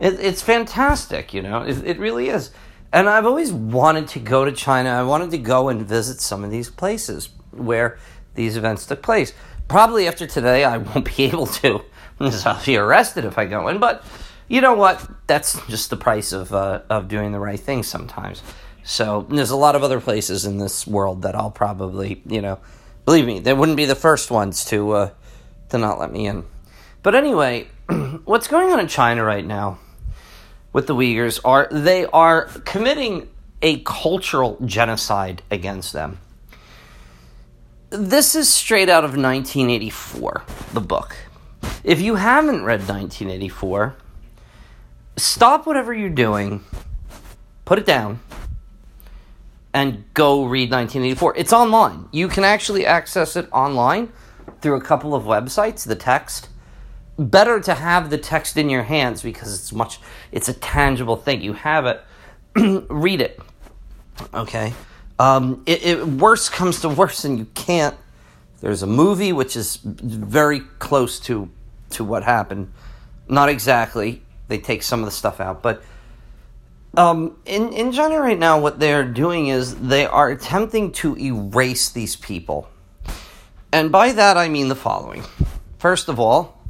it, 0.00 0.14
it's 0.20 0.42
fantastic. 0.42 1.34
You 1.34 1.42
know, 1.42 1.62
it, 1.62 1.84
it 1.84 1.98
really 1.98 2.28
is. 2.28 2.50
And 2.92 3.08
I've 3.08 3.26
always 3.26 3.52
wanted 3.52 4.08
to 4.08 4.20
go 4.20 4.44
to 4.44 4.52
China. 4.52 4.90
I 4.90 5.02
wanted 5.02 5.30
to 5.32 5.38
go 5.38 5.68
and 5.68 5.82
visit 5.82 6.20
some 6.20 6.44
of 6.44 6.50
these 6.50 6.70
places 6.70 7.28
where 7.50 7.98
these 8.34 8.56
events 8.56 8.86
took 8.86 9.02
place. 9.02 9.32
Probably 9.68 10.06
after 10.06 10.26
today, 10.26 10.64
I 10.64 10.78
won't 10.78 11.04
be 11.16 11.24
able 11.24 11.46
to. 11.46 11.82
I'll 12.20 12.64
be 12.64 12.76
arrested 12.76 13.24
if 13.24 13.36
I 13.36 13.44
go 13.46 13.68
in. 13.68 13.78
But 13.78 14.04
you 14.48 14.60
know 14.60 14.74
what? 14.74 15.08
That's 15.26 15.64
just 15.66 15.90
the 15.90 15.96
price 15.96 16.32
of 16.32 16.52
uh, 16.52 16.82
of 16.88 17.08
doing 17.08 17.32
the 17.32 17.40
right 17.40 17.58
thing 17.58 17.82
sometimes. 17.82 18.42
So 18.84 19.26
there's 19.28 19.50
a 19.50 19.56
lot 19.56 19.74
of 19.74 19.82
other 19.82 20.00
places 20.00 20.44
in 20.44 20.58
this 20.58 20.86
world 20.86 21.22
that 21.22 21.34
I'll 21.34 21.50
probably, 21.50 22.22
you 22.26 22.40
know, 22.40 22.60
believe 23.04 23.26
me, 23.26 23.40
they 23.40 23.52
wouldn't 23.52 23.76
be 23.76 23.84
the 23.84 23.96
first 23.96 24.30
ones 24.30 24.64
to 24.66 24.92
uh, 24.92 25.10
to 25.70 25.78
not 25.78 25.98
let 25.98 26.12
me 26.12 26.26
in. 26.26 26.44
But 27.02 27.14
anyway, 27.14 27.68
what's 28.24 28.48
going 28.48 28.72
on 28.72 28.80
in 28.80 28.88
China 28.88 29.24
right 29.24 29.44
now 29.44 29.78
with 30.72 30.86
the 30.86 30.94
Uyghurs 30.94 31.40
are 31.44 31.68
they 31.70 32.06
are 32.06 32.44
committing 32.64 33.28
a 33.62 33.80
cultural 33.80 34.58
genocide 34.64 35.42
against 35.50 35.92
them 35.92 36.18
this 37.90 38.34
is 38.34 38.52
straight 38.52 38.88
out 38.88 39.04
of 39.04 39.10
1984, 39.10 40.42
the 40.72 40.80
book. 40.80 41.16
If 41.84 42.00
you 42.00 42.16
haven't 42.16 42.64
read 42.64 42.80
1984, 42.80 43.96
stop 45.16 45.66
whatever 45.66 45.92
you're 45.92 46.10
doing, 46.10 46.64
put 47.64 47.78
it 47.78 47.86
down, 47.86 48.20
and 49.72 50.04
go 50.14 50.44
read 50.44 50.70
1984. 50.70 51.36
It's 51.36 51.52
online. 51.52 52.08
You 52.12 52.28
can 52.28 52.44
actually 52.44 52.86
access 52.86 53.36
it 53.36 53.48
online 53.52 54.12
through 54.60 54.76
a 54.76 54.80
couple 54.80 55.14
of 55.14 55.24
websites, 55.24 55.86
the 55.86 55.96
text. 55.96 56.48
Better 57.18 57.60
to 57.60 57.74
have 57.74 58.10
the 58.10 58.18
text 58.18 58.56
in 58.56 58.68
your 58.68 58.82
hands 58.82 59.22
because 59.22 59.54
it's 59.54 59.72
much 59.72 60.00
it's 60.32 60.48
a 60.48 60.52
tangible 60.52 61.16
thing. 61.16 61.40
You 61.40 61.54
have 61.54 61.86
it. 61.86 62.02
read 62.90 63.20
it. 63.20 63.40
Okay? 64.34 64.74
Um, 65.18 65.62
it, 65.66 65.84
it 65.84 66.06
worse 66.06 66.48
comes 66.48 66.80
to 66.80 66.88
worse, 66.90 67.24
and 67.24 67.38
you 67.38 67.46
can't. 67.54 67.96
There's 68.60 68.82
a 68.82 68.86
movie 68.86 69.32
which 69.32 69.56
is 69.56 69.76
very 69.82 70.60
close 70.78 71.18
to 71.20 71.50
to 71.90 72.04
what 72.04 72.22
happened. 72.22 72.72
Not 73.28 73.48
exactly. 73.48 74.22
They 74.48 74.58
take 74.58 74.82
some 74.82 75.00
of 75.00 75.06
the 75.06 75.12
stuff 75.12 75.40
out, 75.40 75.62
but 75.62 75.82
um, 76.96 77.36
in 77.44 77.72
in 77.72 77.92
China 77.92 78.20
right 78.20 78.38
now, 78.38 78.60
what 78.60 78.78
they're 78.78 79.04
doing 79.04 79.48
is 79.48 79.74
they 79.76 80.06
are 80.06 80.30
attempting 80.30 80.92
to 80.92 81.16
erase 81.18 81.90
these 81.90 82.16
people, 82.16 82.68
and 83.72 83.92
by 83.92 84.12
that 84.12 84.36
I 84.36 84.48
mean 84.48 84.68
the 84.68 84.76
following. 84.76 85.24
First 85.78 86.08
of 86.08 86.18
all, 86.18 86.62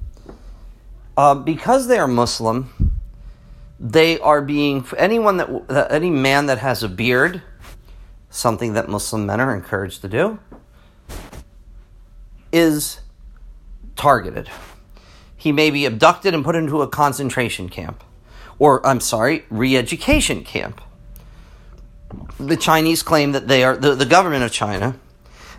uh, 1.16 1.35
because 1.35 1.87
they 1.87 1.99
are 1.99 2.09
Muslim, 2.09 2.92
they 3.78 4.18
are 4.18 4.42
being 4.42 4.85
anyone 4.97 5.37
that 5.37 5.92
any 5.92 6.11
man 6.11 6.47
that 6.47 6.59
has 6.59 6.83
a 6.83 6.88
beard 6.88 7.42
something 8.37 8.75
that 8.75 8.88
Muslim 8.88 9.26
men 9.26 9.40
are 9.40 9.54
encouraged 9.54 10.02
to 10.02 10.09
do, 10.09 10.38
is 12.52 13.00
targeted. 13.97 14.49
He 15.37 15.52
may 15.52 15.71
be 15.71 15.85
abducted 15.85 16.35
and 16.35 16.45
put 16.45 16.57
into 16.57 16.83
a 16.83 16.88
concentration 16.88 17.69
camp, 17.69 18.02
or, 18.59 18.85
I'm 18.87 19.00
sorry, 19.00 19.45
re 19.50 19.76
education 19.76 20.45
camp. 20.45 20.81
The 22.38 22.57
Chinese 22.57 23.02
claim 23.02 23.33
that 23.33 23.49
they 23.49 23.64
are, 23.64 23.76
the, 23.76 23.95
the 23.95 24.07
government 24.07 24.45
of 24.45 24.52
China, 24.52 24.99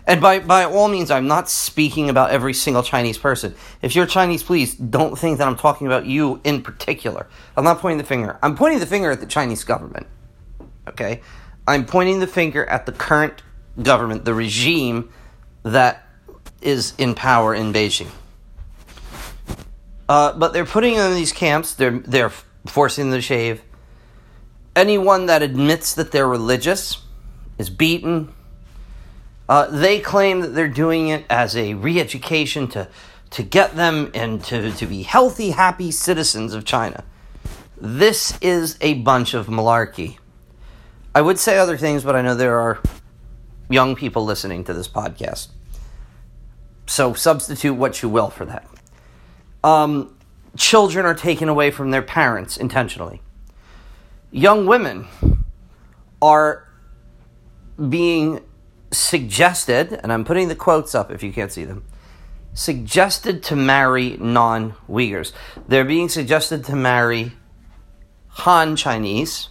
and 0.08 0.22
by, 0.22 0.38
by 0.38 0.64
all 0.64 0.88
means, 0.88 1.10
I'm 1.10 1.28
not 1.28 1.50
speaking 1.50 2.08
about 2.08 2.30
every 2.30 2.54
single 2.54 2.82
Chinese 2.82 3.18
person. 3.18 3.54
If 3.82 3.94
you're 3.94 4.06
Chinese, 4.06 4.42
please 4.42 4.74
don't 4.74 5.18
think 5.18 5.36
that 5.36 5.46
I'm 5.46 5.56
talking 5.56 5.86
about 5.86 6.06
you 6.06 6.40
in 6.44 6.62
particular. 6.62 7.26
I'm 7.54 7.64
not 7.64 7.80
pointing 7.80 7.98
the 7.98 8.04
finger. 8.04 8.38
I'm 8.42 8.56
pointing 8.56 8.80
the 8.80 8.86
finger 8.86 9.10
at 9.10 9.20
the 9.20 9.26
Chinese 9.26 9.64
government. 9.64 10.06
Okay? 10.88 11.20
I'm 11.66 11.84
pointing 11.84 12.20
the 12.20 12.26
finger 12.26 12.64
at 12.64 12.86
the 12.86 12.92
current 12.92 13.42
government, 13.82 14.24
the 14.24 14.32
regime 14.32 15.12
that 15.62 16.06
is 16.62 16.94
in 16.96 17.14
power 17.14 17.54
in 17.54 17.74
Beijing. 17.74 18.08
Uh, 20.08 20.32
but 20.32 20.52
they're 20.52 20.64
putting 20.64 20.96
them 20.96 21.10
in 21.10 21.16
these 21.16 21.32
camps. 21.32 21.74
They're 21.74 21.98
they're 21.98 22.32
forcing 22.66 23.10
them 23.10 23.18
to 23.18 23.22
shave. 23.22 23.62
Anyone 24.74 25.26
that 25.26 25.42
admits 25.42 25.94
that 25.94 26.12
they're 26.12 26.28
religious 26.28 27.02
is 27.58 27.68
beaten. 27.68 28.32
Uh, 29.48 29.66
they 29.66 29.98
claim 29.98 30.40
that 30.40 30.48
they're 30.48 30.68
doing 30.68 31.08
it 31.08 31.24
as 31.28 31.56
a 31.56 31.74
re-education 31.74 32.68
to 32.68 32.88
to 33.30 33.42
get 33.42 33.76
them 33.76 34.10
and 34.14 34.42
to, 34.44 34.72
to 34.72 34.86
be 34.86 35.02
healthy, 35.02 35.50
happy 35.50 35.90
citizens 35.90 36.54
of 36.54 36.64
China. 36.64 37.04
This 37.76 38.38
is 38.40 38.78
a 38.80 38.94
bunch 38.94 39.34
of 39.34 39.46
malarkey. 39.48 40.16
I 41.14 41.20
would 41.20 41.38
say 41.38 41.58
other 41.58 41.76
things, 41.76 42.04
but 42.04 42.16
I 42.16 42.22
know 42.22 42.34
there 42.34 42.58
are 42.58 42.80
young 43.68 43.96
people 43.96 44.24
listening 44.24 44.64
to 44.64 44.72
this 44.72 44.88
podcast. 44.88 45.48
So 46.86 47.12
substitute 47.12 47.74
what 47.74 48.02
you 48.02 48.08
will 48.08 48.30
for 48.30 48.46
that. 48.46 48.66
Um, 49.64 50.16
children 50.56 51.06
are 51.06 51.14
taken 51.14 51.48
away 51.48 51.70
from 51.70 51.90
their 51.90 52.02
parents 52.02 52.56
intentionally. 52.56 53.22
Young 54.30 54.66
women 54.66 55.06
are 56.20 56.68
being 57.88 58.42
suggested, 58.90 59.98
and 60.02 60.12
I'm 60.12 60.24
putting 60.24 60.48
the 60.48 60.54
quotes 60.54 60.94
up 60.94 61.10
if 61.10 61.22
you 61.22 61.32
can't 61.32 61.52
see 61.52 61.64
them, 61.64 61.84
suggested 62.54 63.42
to 63.44 63.56
marry 63.56 64.16
non 64.18 64.72
Uyghurs. 64.88 65.32
They're 65.66 65.84
being 65.84 66.08
suggested 66.08 66.64
to 66.64 66.76
marry 66.76 67.32
Han 68.28 68.76
Chinese 68.76 69.48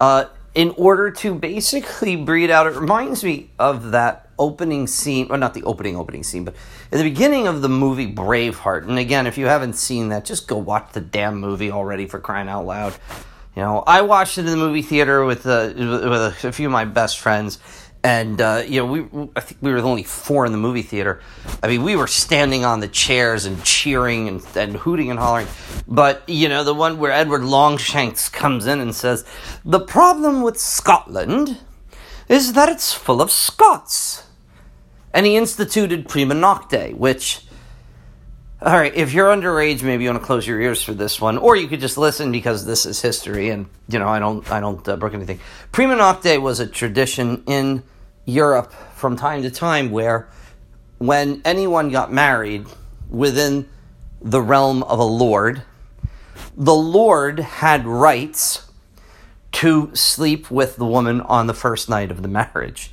uh, 0.00 0.26
in 0.54 0.70
order 0.76 1.10
to 1.10 1.34
basically 1.34 2.16
breed 2.16 2.50
out. 2.50 2.66
It 2.66 2.74
reminds 2.74 3.22
me 3.22 3.50
of 3.58 3.90
that 3.92 4.29
opening 4.40 4.88
scene, 4.88 5.28
well, 5.28 5.38
not 5.38 5.54
the 5.54 5.62
opening 5.62 5.96
opening 5.96 6.24
scene, 6.24 6.44
but 6.44 6.54
in 6.90 6.98
the 6.98 7.04
beginning 7.04 7.46
of 7.46 7.62
the 7.62 7.68
movie 7.68 8.12
Braveheart. 8.12 8.88
And 8.88 8.98
again, 8.98 9.28
if 9.28 9.38
you 9.38 9.46
haven't 9.46 9.74
seen 9.74 10.08
that, 10.08 10.24
just 10.24 10.48
go 10.48 10.56
watch 10.56 10.92
the 10.92 11.00
damn 11.00 11.38
movie 11.38 11.70
already 11.70 12.06
for 12.06 12.18
crying 12.18 12.48
out 12.48 12.66
loud. 12.66 12.94
You 13.54 13.62
know, 13.62 13.84
I 13.86 14.02
watched 14.02 14.38
it 14.38 14.42
in 14.42 14.46
the 14.46 14.56
movie 14.56 14.82
theater 14.82 15.24
with 15.24 15.46
uh, 15.46 15.72
with 15.76 16.44
a 16.44 16.52
few 16.52 16.66
of 16.66 16.72
my 16.72 16.84
best 16.84 17.18
friends, 17.18 17.58
and 18.02 18.40
uh, 18.40 18.62
you 18.66 18.80
know 18.80 18.86
we 18.86 19.28
I 19.36 19.40
think 19.40 19.60
we 19.60 19.72
were 19.72 19.78
only 19.78 20.04
four 20.04 20.46
in 20.46 20.52
the 20.52 20.58
movie 20.58 20.82
theater. 20.82 21.20
I 21.62 21.68
mean, 21.68 21.82
we 21.82 21.96
were 21.96 22.06
standing 22.06 22.64
on 22.64 22.80
the 22.80 22.88
chairs 22.88 23.44
and 23.44 23.62
cheering 23.64 24.28
and, 24.28 24.56
and 24.56 24.76
hooting 24.76 25.10
and 25.10 25.18
hollering. 25.18 25.48
But 25.86 26.28
you 26.28 26.48
know, 26.48 26.64
the 26.64 26.74
one 26.74 26.98
where 26.98 27.12
Edward 27.12 27.42
Longshanks 27.42 28.28
comes 28.28 28.66
in 28.66 28.80
and 28.80 28.94
says, 28.94 29.24
"The 29.64 29.80
problem 29.80 30.42
with 30.42 30.58
Scotland 30.58 31.58
is 32.28 32.52
that 32.54 32.68
it's 32.68 32.92
full 32.92 33.20
of 33.20 33.30
Scots," 33.30 34.22
and 35.12 35.26
he 35.26 35.36
instituted 35.36 36.08
prima 36.08 36.34
nocte, 36.34 36.94
which. 36.96 37.44
All 38.62 38.74
right, 38.74 38.94
if 38.94 39.14
you're 39.14 39.34
underage, 39.34 39.82
maybe 39.82 40.04
you 40.04 40.10
want 40.10 40.20
to 40.20 40.26
close 40.26 40.46
your 40.46 40.60
ears 40.60 40.82
for 40.82 40.92
this 40.92 41.18
one, 41.18 41.38
or 41.38 41.56
you 41.56 41.66
could 41.66 41.80
just 41.80 41.96
listen 41.96 42.30
because 42.30 42.66
this 42.66 42.84
is 42.84 43.00
history, 43.00 43.48
and 43.48 43.70
you 43.88 43.98
know 43.98 44.06
I 44.06 44.18
don't 44.18 44.48
I 44.50 44.60
don't 44.60 44.86
uh, 44.86 44.96
brook 44.96 45.14
anything. 45.14 45.40
Prima 45.72 45.94
nocte 45.94 46.42
was 46.42 46.60
a 46.60 46.66
tradition 46.66 47.42
in 47.46 47.82
Europe 48.26 48.72
from 48.94 49.16
time 49.16 49.42
to 49.42 49.50
time 49.50 49.90
where 49.90 50.28
when 50.98 51.40
anyone 51.46 51.88
got 51.88 52.12
married 52.12 52.66
within 53.08 53.66
the 54.20 54.42
realm 54.42 54.82
of 54.82 54.98
a 54.98 55.04
lord, 55.04 55.62
the 56.54 56.74
lord 56.74 57.40
had 57.40 57.86
rights 57.86 58.70
to 59.52 59.90
sleep 59.94 60.50
with 60.50 60.76
the 60.76 60.84
woman 60.86 61.20
on 61.22 61.46
the 61.46 61.54
first 61.54 61.88
night 61.88 62.10
of 62.10 62.22
the 62.22 62.28
marriage. 62.28 62.92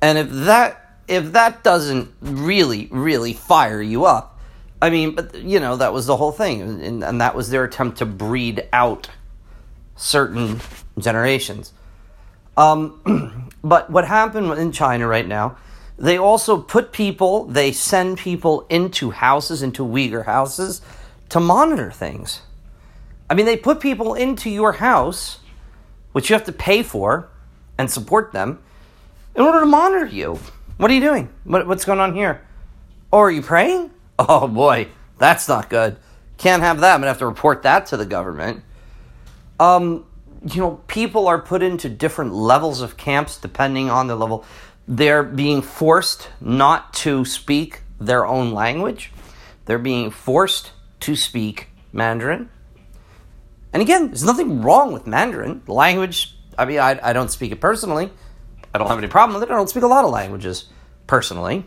And 0.00 0.18
if 0.18 0.30
that 0.30 0.79
if 1.10 1.32
that 1.32 1.62
doesn't 1.64 2.10
really 2.20 2.88
really 2.90 3.32
fire 3.32 3.82
you 3.82 4.04
up, 4.04 4.38
I 4.80 4.90
mean, 4.90 5.14
but 5.14 5.34
you 5.34 5.60
know, 5.60 5.76
that 5.76 5.92
was 5.92 6.06
the 6.06 6.16
whole 6.16 6.32
thing, 6.32 6.62
and, 6.62 7.04
and 7.04 7.20
that 7.20 7.34
was 7.34 7.50
their 7.50 7.64
attempt 7.64 7.98
to 7.98 8.06
breed 8.06 8.66
out 8.72 9.10
certain 9.96 10.60
generations. 10.98 11.72
Um, 12.56 13.50
but 13.64 13.90
what 13.90 14.06
happened 14.06 14.52
in 14.52 14.72
China 14.72 15.06
right 15.06 15.26
now, 15.26 15.56
they 15.98 16.16
also 16.16 16.60
put 16.60 16.92
people, 16.92 17.44
they 17.44 17.72
send 17.72 18.18
people 18.18 18.66
into 18.70 19.10
houses, 19.10 19.62
into 19.62 19.84
Uyghur 19.84 20.24
houses, 20.24 20.80
to 21.28 21.40
monitor 21.40 21.90
things. 21.90 22.40
I 23.28 23.34
mean, 23.34 23.46
they 23.46 23.56
put 23.56 23.80
people 23.80 24.14
into 24.14 24.48
your 24.48 24.72
house, 24.72 25.40
which 26.12 26.30
you 26.30 26.34
have 26.34 26.46
to 26.46 26.52
pay 26.52 26.82
for 26.82 27.28
and 27.76 27.90
support 27.90 28.32
them, 28.32 28.60
in 29.34 29.42
order 29.42 29.60
to 29.60 29.66
monitor 29.66 30.06
you. 30.06 30.38
What 30.80 30.90
are 30.90 30.94
you 30.94 31.02
doing? 31.02 31.28
What, 31.44 31.66
what's 31.66 31.84
going 31.84 32.00
on 32.00 32.14
here? 32.14 32.40
Or 33.12 33.28
are 33.28 33.30
you 33.30 33.42
praying? 33.42 33.90
Oh 34.18 34.46
boy, 34.46 34.88
that's 35.16 35.48
not 35.48 35.70
good. 35.70 35.96
Can't 36.36 36.62
have 36.62 36.80
that. 36.80 36.92
I'm 36.92 37.00
gonna 37.00 37.08
have 37.08 37.20
to 37.20 37.26
report 37.26 37.62
that 37.62 37.86
to 37.86 37.96
the 37.96 38.04
government. 38.04 38.62
Um, 39.58 40.04
you 40.44 40.60
know, 40.60 40.82
people 40.88 41.26
are 41.26 41.40
put 41.40 41.62
into 41.62 41.88
different 41.88 42.34
levels 42.34 42.82
of 42.82 42.98
camps 42.98 43.38
depending 43.38 43.88
on 43.88 44.08
the 44.08 44.16
level. 44.16 44.44
They're 44.86 45.22
being 45.22 45.62
forced 45.62 46.28
not 46.38 46.92
to 46.94 47.24
speak 47.24 47.80
their 47.98 48.26
own 48.26 48.52
language. 48.52 49.10
They're 49.64 49.78
being 49.78 50.10
forced 50.10 50.72
to 51.00 51.16
speak 51.16 51.68
Mandarin. 51.94 52.50
And 53.72 53.80
again, 53.80 54.08
there's 54.08 54.24
nothing 54.24 54.60
wrong 54.60 54.92
with 54.92 55.06
Mandarin. 55.06 55.62
The 55.64 55.72
language, 55.72 56.36
I 56.58 56.66
mean, 56.66 56.78
I, 56.78 57.00
I 57.02 57.14
don't 57.14 57.30
speak 57.30 57.52
it 57.52 57.60
personally. 57.62 58.10
I 58.72 58.78
don't 58.78 58.88
have 58.88 58.98
any 58.98 59.08
problem 59.08 59.38
with 59.38 59.48
it. 59.48 59.52
I 59.52 59.56
don't 59.56 59.68
speak 59.68 59.82
a 59.82 59.88
lot 59.88 60.04
of 60.04 60.10
languages 60.10 60.66
personally. 61.06 61.64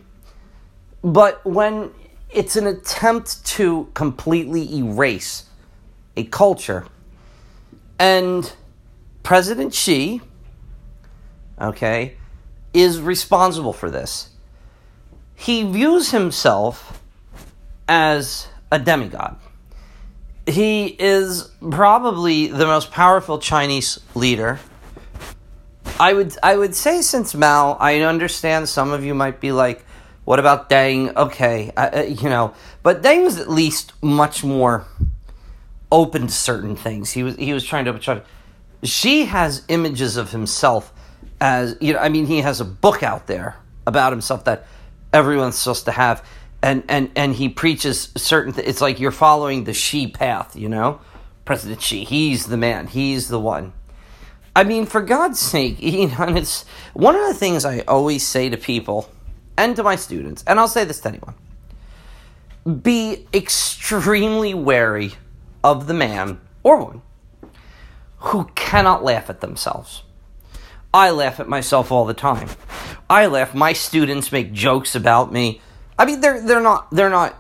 But 1.04 1.46
when 1.46 1.92
it's 2.34 2.56
an 2.56 2.66
attempt 2.66 3.46
to 3.46 3.90
completely 3.94 4.78
erase 4.78 5.46
a 6.18 6.24
culture. 6.26 6.86
And 8.00 8.52
President 9.22 9.74
Xi, 9.74 10.22
okay, 11.62 12.16
is 12.74 13.00
responsible 13.00 13.74
for 13.74 13.90
this. 13.90 14.30
He 15.36 15.64
views 15.64 16.12
himself 16.12 17.02
as 17.88 18.48
a 18.72 18.80
demigod. 18.80 19.38
He 20.46 20.88
is 20.88 21.50
probably 21.72 22.48
the 22.48 22.66
most 22.66 22.92
powerful 22.92 23.40
Chinese 23.40 24.00
leader. 24.16 24.60
I 26.00 26.14
would 26.14 26.36
I 26.42 26.56
would 26.56 26.76
say 26.76 27.02
since 27.02 27.36
Mao, 27.36 27.78
I 27.80 28.00
understand 28.02 28.68
some 28.68 28.92
of 28.92 29.04
you 29.04 29.14
might 29.14 29.40
be 29.40 29.52
like, 29.52 29.86
what 30.26 30.40
about 30.40 30.70
Deng? 30.70 31.16
Okay, 31.16 31.72
uh, 31.78 32.04
you 32.04 32.30
know, 32.30 32.54
but 32.82 33.02
Deng 33.02 33.24
was 33.24 33.40
at 33.40 33.50
least 33.50 33.94
much 34.02 34.44
more 34.44 34.86
open 35.92 36.28
to 36.28 36.34
certain 36.34 36.76
things. 36.76 37.12
He 37.12 37.24
was 37.24 37.36
he 37.36 37.54
was 37.54 37.64
trying 37.64 37.86
to 37.86 37.98
try. 38.00 38.22
Xi 38.84 39.26
has 39.26 39.64
images 39.70 40.18
of 40.18 40.32
himself 40.32 40.92
as 41.40 41.78
you 41.80 41.94
know. 41.94 42.00
I 42.00 42.10
mean, 42.10 42.26
he 42.26 42.42
has 42.42 42.60
a 42.60 42.66
book 42.66 43.04
out 43.04 43.28
there 43.28 43.58
about 43.86 44.12
himself 44.12 44.46
that 44.46 44.66
everyone's 45.12 45.56
supposed 45.56 45.86
to 45.86 45.92
have, 45.92 46.26
and 46.62 46.84
and 46.90 47.12
and 47.16 47.34
he 47.36 47.50
preaches 47.50 48.10
certain. 48.16 48.54
Th- 48.54 48.68
it's 48.68 48.82
like 48.82 49.00
you're 49.00 49.12
following 49.12 49.66
the 49.66 49.74
Xi 49.74 50.08
path, 50.08 50.56
you 50.56 50.70
know. 50.70 51.02
President 51.46 51.82
Xi, 51.82 52.06
he's 52.06 52.46
the 52.46 52.58
man. 52.58 52.88
He's 52.88 53.28
the 53.28 53.40
one. 53.40 53.74
I 54.56 54.64
mean, 54.64 54.86
for 54.86 55.02
God's 55.02 55.40
sake, 55.40 55.78
you 55.82 56.08
know, 56.08 56.16
and 56.20 56.38
it's 56.38 56.66
one 56.94 57.16
of 57.16 57.28
the 57.28 57.34
things 57.34 57.66
I 57.66 57.80
always 57.82 58.26
say 58.26 58.50
to 58.50 58.58
people 58.58 59.10
and 59.58 59.76
to 59.76 59.84
my 59.84 59.96
students, 59.96 60.44
and 60.48 60.60
I'll 60.60 60.68
say 60.68 60.86
this 60.86 61.00
to 61.02 61.10
anyone 61.10 61.36
be 62.82 63.28
extremely 63.34 64.54
wary 64.54 65.14
of 65.66 65.88
the 65.88 65.94
man 65.94 66.40
or 66.64 66.78
woman 66.78 67.02
who 68.18 68.46
cannot 68.56 69.04
laugh 69.04 69.30
at 69.30 69.42
themselves. 69.42 70.04
I 70.94 71.10
laugh 71.10 71.40
at 71.40 71.50
myself 71.50 71.92
all 71.92 72.06
the 72.06 72.14
time. 72.14 72.50
I 73.10 73.26
laugh. 73.26 73.54
My 73.54 73.74
students 73.74 74.32
make 74.32 74.54
jokes 74.54 74.96
about 74.96 75.34
me. 75.34 75.60
I 76.00 76.06
mean, 76.06 76.22
they're 76.22 76.42
they're 76.42 76.62
not 76.62 76.90
they're 76.92 77.10
not 77.10 77.36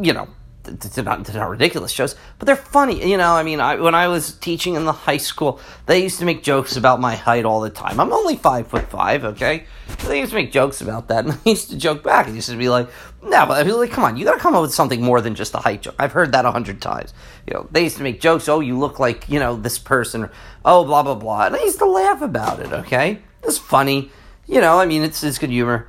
you 0.00 0.12
know 0.12 0.28
they're 0.70 1.04
not, 1.04 1.24
they're 1.24 1.40
not 1.40 1.50
ridiculous 1.50 1.92
jokes, 1.92 2.14
but 2.38 2.46
they're 2.46 2.56
funny. 2.56 3.08
You 3.08 3.16
know, 3.16 3.32
I 3.34 3.42
mean, 3.42 3.60
I, 3.60 3.76
when 3.76 3.94
I 3.94 4.08
was 4.08 4.32
teaching 4.34 4.74
in 4.74 4.84
the 4.84 4.92
high 4.92 5.16
school, 5.16 5.60
they 5.86 6.02
used 6.02 6.18
to 6.18 6.24
make 6.24 6.42
jokes 6.42 6.76
about 6.76 7.00
my 7.00 7.14
height 7.14 7.44
all 7.44 7.60
the 7.60 7.70
time. 7.70 8.00
I'm 8.00 8.12
only 8.12 8.36
five 8.36 8.68
foot 8.68 8.90
five, 8.90 9.24
okay? 9.24 9.64
They 10.06 10.20
used 10.20 10.30
to 10.30 10.36
make 10.36 10.52
jokes 10.52 10.80
about 10.80 11.08
that, 11.08 11.24
and 11.26 11.34
I 11.34 11.48
used 11.48 11.70
to 11.70 11.76
joke 11.76 12.02
back. 12.02 12.26
and 12.26 12.36
used 12.36 12.50
to 12.50 12.56
be 12.56 12.68
like, 12.68 12.88
"No, 13.22 13.46
but 13.46 13.60
I 13.60 13.64
mean, 13.64 13.76
like, 13.76 13.90
come 13.90 14.04
on, 14.04 14.16
you 14.16 14.24
got 14.24 14.34
to 14.34 14.40
come 14.40 14.54
up 14.54 14.62
with 14.62 14.74
something 14.74 15.02
more 15.02 15.20
than 15.20 15.34
just 15.34 15.54
a 15.54 15.58
height 15.58 15.82
joke." 15.82 15.94
I've 15.98 16.12
heard 16.12 16.32
that 16.32 16.44
a 16.44 16.50
hundred 16.50 16.80
times. 16.80 17.14
You 17.46 17.54
know, 17.54 17.68
they 17.70 17.84
used 17.84 17.96
to 17.96 18.02
make 18.02 18.20
jokes. 18.20 18.48
Oh, 18.48 18.60
you 18.60 18.78
look 18.78 18.98
like 18.98 19.28
you 19.28 19.38
know 19.38 19.56
this 19.56 19.78
person. 19.78 20.28
Oh, 20.64 20.84
blah 20.84 21.02
blah 21.02 21.14
blah. 21.14 21.46
And 21.46 21.56
I 21.56 21.60
used 21.60 21.78
to 21.78 21.86
laugh 21.86 22.22
about 22.22 22.60
it. 22.60 22.72
Okay, 22.72 23.20
it's 23.42 23.58
funny. 23.58 24.10
You 24.46 24.60
know, 24.60 24.78
I 24.78 24.86
mean, 24.86 25.02
it's 25.02 25.22
it's 25.22 25.38
good 25.38 25.50
humor. 25.50 25.88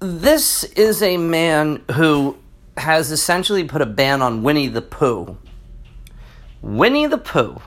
This 0.00 0.62
is 0.62 1.02
a 1.02 1.16
man 1.16 1.82
who 1.92 2.36
has 2.78 3.10
essentially 3.10 3.64
put 3.64 3.82
a 3.82 3.86
ban 3.86 4.22
on 4.22 4.42
Winnie 4.42 4.68
the 4.68 4.82
Pooh. 4.82 5.36
Winnie 6.60 7.06
the 7.06 7.18
Pooh, 7.18 7.60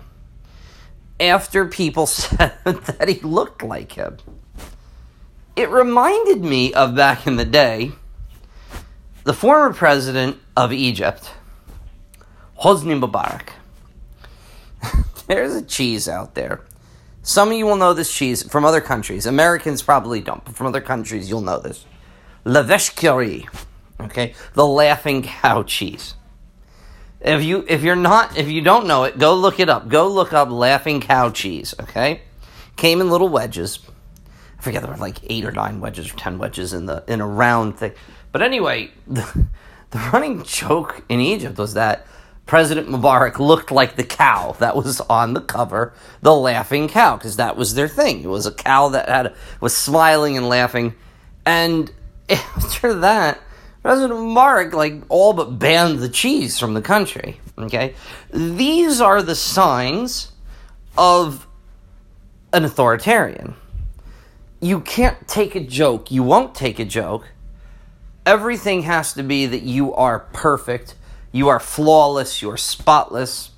after 1.20 1.66
people 1.66 2.06
said 2.08 2.54
that 2.64 3.08
he 3.08 3.20
looked 3.22 3.64
like 3.64 3.94
him. 3.94 4.18
It 5.56 5.70
reminded 5.70 6.42
me 6.44 6.74
of 6.74 6.96
back 6.96 7.28
in 7.28 7.36
the 7.36 7.46
day, 7.46 7.92
the 9.24 9.34
former 9.34 9.74
president 9.74 10.38
of 10.58 10.74
Egypt, 10.74 11.32
Hosni 12.62 13.00
Mubarak. 13.00 13.50
There's 15.28 15.54
a 15.54 15.62
cheese 15.62 16.08
out 16.08 16.36
there. 16.36 16.62
Some 17.24 17.50
of 17.52 17.58
you 17.58 17.66
will 17.66 17.76
know 17.76 17.94
this 17.94 18.12
cheese 18.12 18.42
from 18.44 18.66
other 18.66 18.82
countries. 18.82 19.26
Americans 19.28 19.84
probably 19.84 20.22
don't, 20.22 20.44
but 20.44 20.56
from 20.56 20.68
other 20.68 20.82
countries 20.82 21.30
you'll 21.30 21.42
know 21.42 21.60
this. 21.60 21.86
La 22.46 22.64
vache. 22.64 23.48
Okay, 24.06 24.34
the 24.54 24.66
laughing 24.66 25.24
cow 25.24 25.64
cheese. 25.64 26.16
If 27.20 27.44
you 27.44 27.64
if 27.68 27.84
you're 27.84 27.96
not 27.96 28.38
if 28.38 28.50
you 28.50 28.62
don't 28.62 28.88
know 28.88 29.04
it, 29.04 29.20
go 29.20 29.36
look 29.36 29.60
it 29.60 29.70
up. 29.70 29.88
Go 29.88 30.08
look 30.08 30.34
up 30.34 30.50
laughing 30.50 31.02
cow 31.02 31.30
cheese. 31.30 31.76
Okay, 31.80 32.22
came 32.76 33.00
in 33.00 33.10
little 33.10 33.30
wedges. 33.30 33.80
I 34.58 34.62
forget 34.62 34.82
there 34.82 34.92
were 34.92 34.98
like 34.98 35.18
eight 35.30 35.46
or 35.46 35.52
nine 35.52 35.80
wedges 35.80 36.12
or 36.12 36.16
ten 36.18 36.38
wedges 36.40 36.74
in 36.74 36.88
the 36.88 37.04
in 37.08 37.22
a 37.22 37.28
round 37.28 37.78
thing. 37.78 37.94
But 38.32 38.42
anyway, 38.42 38.92
the, 39.08 39.48
the 39.92 40.00
running 40.12 40.44
joke 40.44 41.04
in 41.10 41.20
Egypt 41.20 41.58
was 41.58 41.76
that 41.76 42.08
President 42.48 42.90
Mubarak 42.90 43.40
looked 43.40 43.72
like 43.72 43.96
the 43.96 44.04
cow 44.04 44.56
that 44.60 44.76
was 44.76 45.00
on 45.02 45.34
the 45.34 45.42
cover, 45.42 45.94
the 46.22 46.34
laughing 46.34 46.88
cow, 46.88 47.16
because 47.18 47.36
that 47.36 47.56
was 47.56 47.76
their 47.76 47.88
thing. 47.88 48.24
It 48.24 48.28
was 48.28 48.46
a 48.46 48.52
cow 48.52 48.90
that 48.90 49.08
had 49.08 49.36
was 49.60 49.76
smiling 49.76 50.38
and 50.38 50.50
laughing, 50.50 50.96
and 51.46 51.92
after 52.30 52.96
that 52.96 53.40
President 53.82 54.20
Mubarak 54.20 54.74
like 54.74 55.02
all 55.10 55.34
but 55.34 55.58
banned 55.58 56.00
the 56.00 56.10
cheese 56.10 56.60
from 56.60 56.74
the 56.74 56.82
country. 56.82 57.40
Okay, 57.58 57.96
these 58.32 59.02
are 59.02 59.22
the 59.22 59.36
signs 59.36 60.32
of 60.98 61.48
an 62.54 62.64
authoritarian. 62.64 63.56
You 64.60 64.82
can't 64.82 65.28
take 65.28 65.56
a 65.56 65.60
joke. 65.60 66.12
You 66.12 66.22
won't 66.22 66.54
take 66.54 66.80
a 66.80 66.86
joke. 66.86 67.30
Everything 68.26 68.84
has 68.84 69.14
to 69.14 69.24
be 69.24 69.48
that 69.48 69.64
you 69.64 69.94
are 69.94 70.20
perfect. 70.20 70.96
You 71.32 71.48
are 71.48 71.60
flawless. 71.60 72.42
You 72.42 72.52
are 72.52 72.58
spotless. 72.58 73.50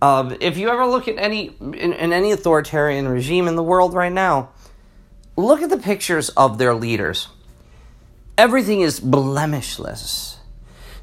Um, 0.00 0.36
if 0.40 0.56
you 0.56 0.70
ever 0.70 0.86
look 0.86 1.06
at 1.06 1.18
any 1.18 1.54
in, 1.60 1.92
in 1.92 2.12
any 2.12 2.32
authoritarian 2.32 3.08
regime 3.08 3.46
in 3.46 3.56
the 3.56 3.62
world 3.62 3.92
right 3.92 4.12
now, 4.12 4.50
look 5.36 5.60
at 5.60 5.68
the 5.68 5.78
pictures 5.78 6.30
of 6.30 6.56
their 6.56 6.74
leaders 6.74 7.28
everything 8.36 8.80
is 8.80 9.00
blemishless. 9.00 10.36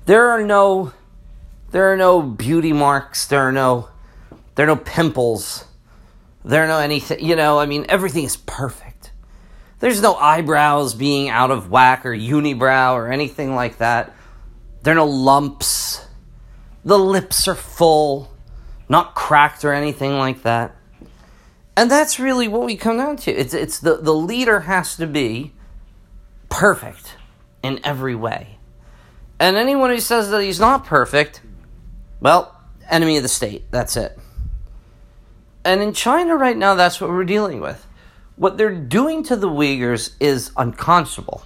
There 0.06 0.30
are 0.30 0.44
no 0.44 0.94
there 1.72 1.92
are 1.92 1.98
no 1.98 2.22
beauty 2.22 2.74
marks, 2.74 3.28
there 3.28 3.42
are 3.42 3.52
no 3.52 3.90
there 4.56 4.66
are 4.66 4.76
no 4.76 4.82
pimples. 4.82 5.66
There 6.44 6.64
are 6.64 6.68
no 6.68 6.80
anything, 6.80 7.24
you 7.24 7.36
know, 7.36 7.60
I 7.60 7.66
mean 7.66 7.86
everything 7.88 8.24
is 8.24 8.38
perfect. 8.38 9.12
There's 9.80 10.02
no 10.02 10.16
eyebrows 10.16 10.94
being 10.94 11.30
out 11.30 11.52
of 11.52 11.72
whack 11.72 12.06
or 12.06 12.16
unibrow 12.16 12.94
or 12.94 13.12
anything 13.12 13.56
like 13.56 13.78
that. 13.78 14.14
There 14.84 14.94
are 14.94 14.96
no 14.96 15.06
lumps. 15.06 16.06
The 16.84 16.98
lips 16.98 17.48
are 17.48 17.56
full, 17.56 18.32
not 18.90 19.16
cracked 19.16 19.64
or 19.64 19.74
anything 19.74 20.18
like 20.18 20.44
that. 20.44 20.76
And 21.78 21.90
that's 21.90 22.20
really 22.20 22.48
what 22.48 22.66
we 22.66 22.76
come 22.76 22.98
down 22.98 23.18
to. 23.18 23.32
It's 23.32 23.54
it's 23.54 23.80
the, 23.80 23.98
the 23.98 24.14
leader 24.14 24.62
has 24.62 24.96
to 24.98 25.08
be 25.08 25.54
perfect 26.50 27.16
in 27.64 27.80
every 27.84 28.16
way. 28.16 28.58
And 29.40 29.56
anyone 29.56 29.90
who 29.90 30.00
says 30.00 30.30
that 30.30 30.44
he's 30.44 30.60
not 30.60 30.86
perfect, 30.86 31.42
well, 32.20 32.56
enemy 32.90 33.18
of 33.18 33.24
the 33.24 33.30
state. 33.30 33.72
That's 33.72 33.98
it. 33.98 34.18
And 35.64 35.82
in 35.82 35.94
China 35.94 36.36
right 36.36 36.58
now, 36.58 36.76
that's 36.76 37.00
what 37.00 37.10
we're 37.10 37.24
dealing 37.24 37.60
with. 37.60 37.88
What 38.36 38.58
they're 38.58 38.76
doing 38.76 39.24
to 39.26 39.36
the 39.36 39.50
Uyghurs 39.50 40.16
is 40.20 40.52
unconscionable. 40.58 41.44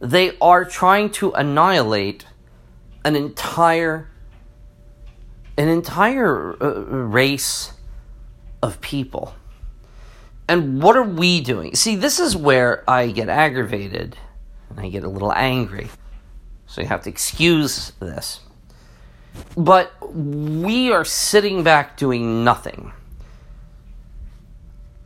They 0.00 0.36
are 0.40 0.64
trying 0.64 1.10
to 1.12 1.32
annihilate 1.32 2.26
an 3.04 3.16
entire 3.16 4.10
an 5.58 5.68
entire 5.68 6.62
uh, 6.62 6.80
race 6.80 7.72
of 8.62 8.80
people. 8.82 9.34
And 10.48 10.82
what 10.82 10.96
are 10.96 11.02
we 11.02 11.40
doing? 11.40 11.74
See, 11.74 11.96
this 11.96 12.20
is 12.20 12.36
where 12.36 12.88
I 12.88 13.10
get 13.10 13.30
aggravated 13.30 14.18
and 14.76 14.84
I 14.84 14.88
get 14.88 15.04
a 15.04 15.08
little 15.08 15.32
angry. 15.32 15.88
So 16.66 16.80
you 16.80 16.88
have 16.88 17.02
to 17.02 17.10
excuse 17.10 17.92
this. 18.00 18.40
But 19.56 19.92
we 20.14 20.92
are 20.92 21.04
sitting 21.04 21.62
back 21.62 21.96
doing 21.96 22.44
nothing. 22.44 22.92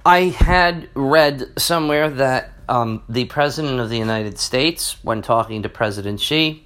I 0.04 0.20
had 0.24 0.88
read 0.94 1.52
somewhere 1.58 2.08
that 2.10 2.52
um, 2.68 3.02
the 3.08 3.26
President 3.26 3.80
of 3.80 3.90
the 3.90 3.98
United 3.98 4.38
States, 4.38 4.96
when 5.04 5.22
talking 5.22 5.62
to 5.62 5.68
President 5.68 6.20
Xi, 6.20 6.64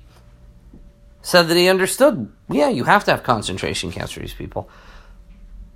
said 1.22 1.48
that 1.48 1.56
he 1.56 1.68
understood, 1.68 2.30
yeah, 2.48 2.68
you 2.68 2.84
have 2.84 3.04
to 3.04 3.10
have 3.10 3.22
concentration 3.22 3.90
camps 3.90 4.12
for 4.12 4.20
these 4.20 4.34
people. 4.34 4.68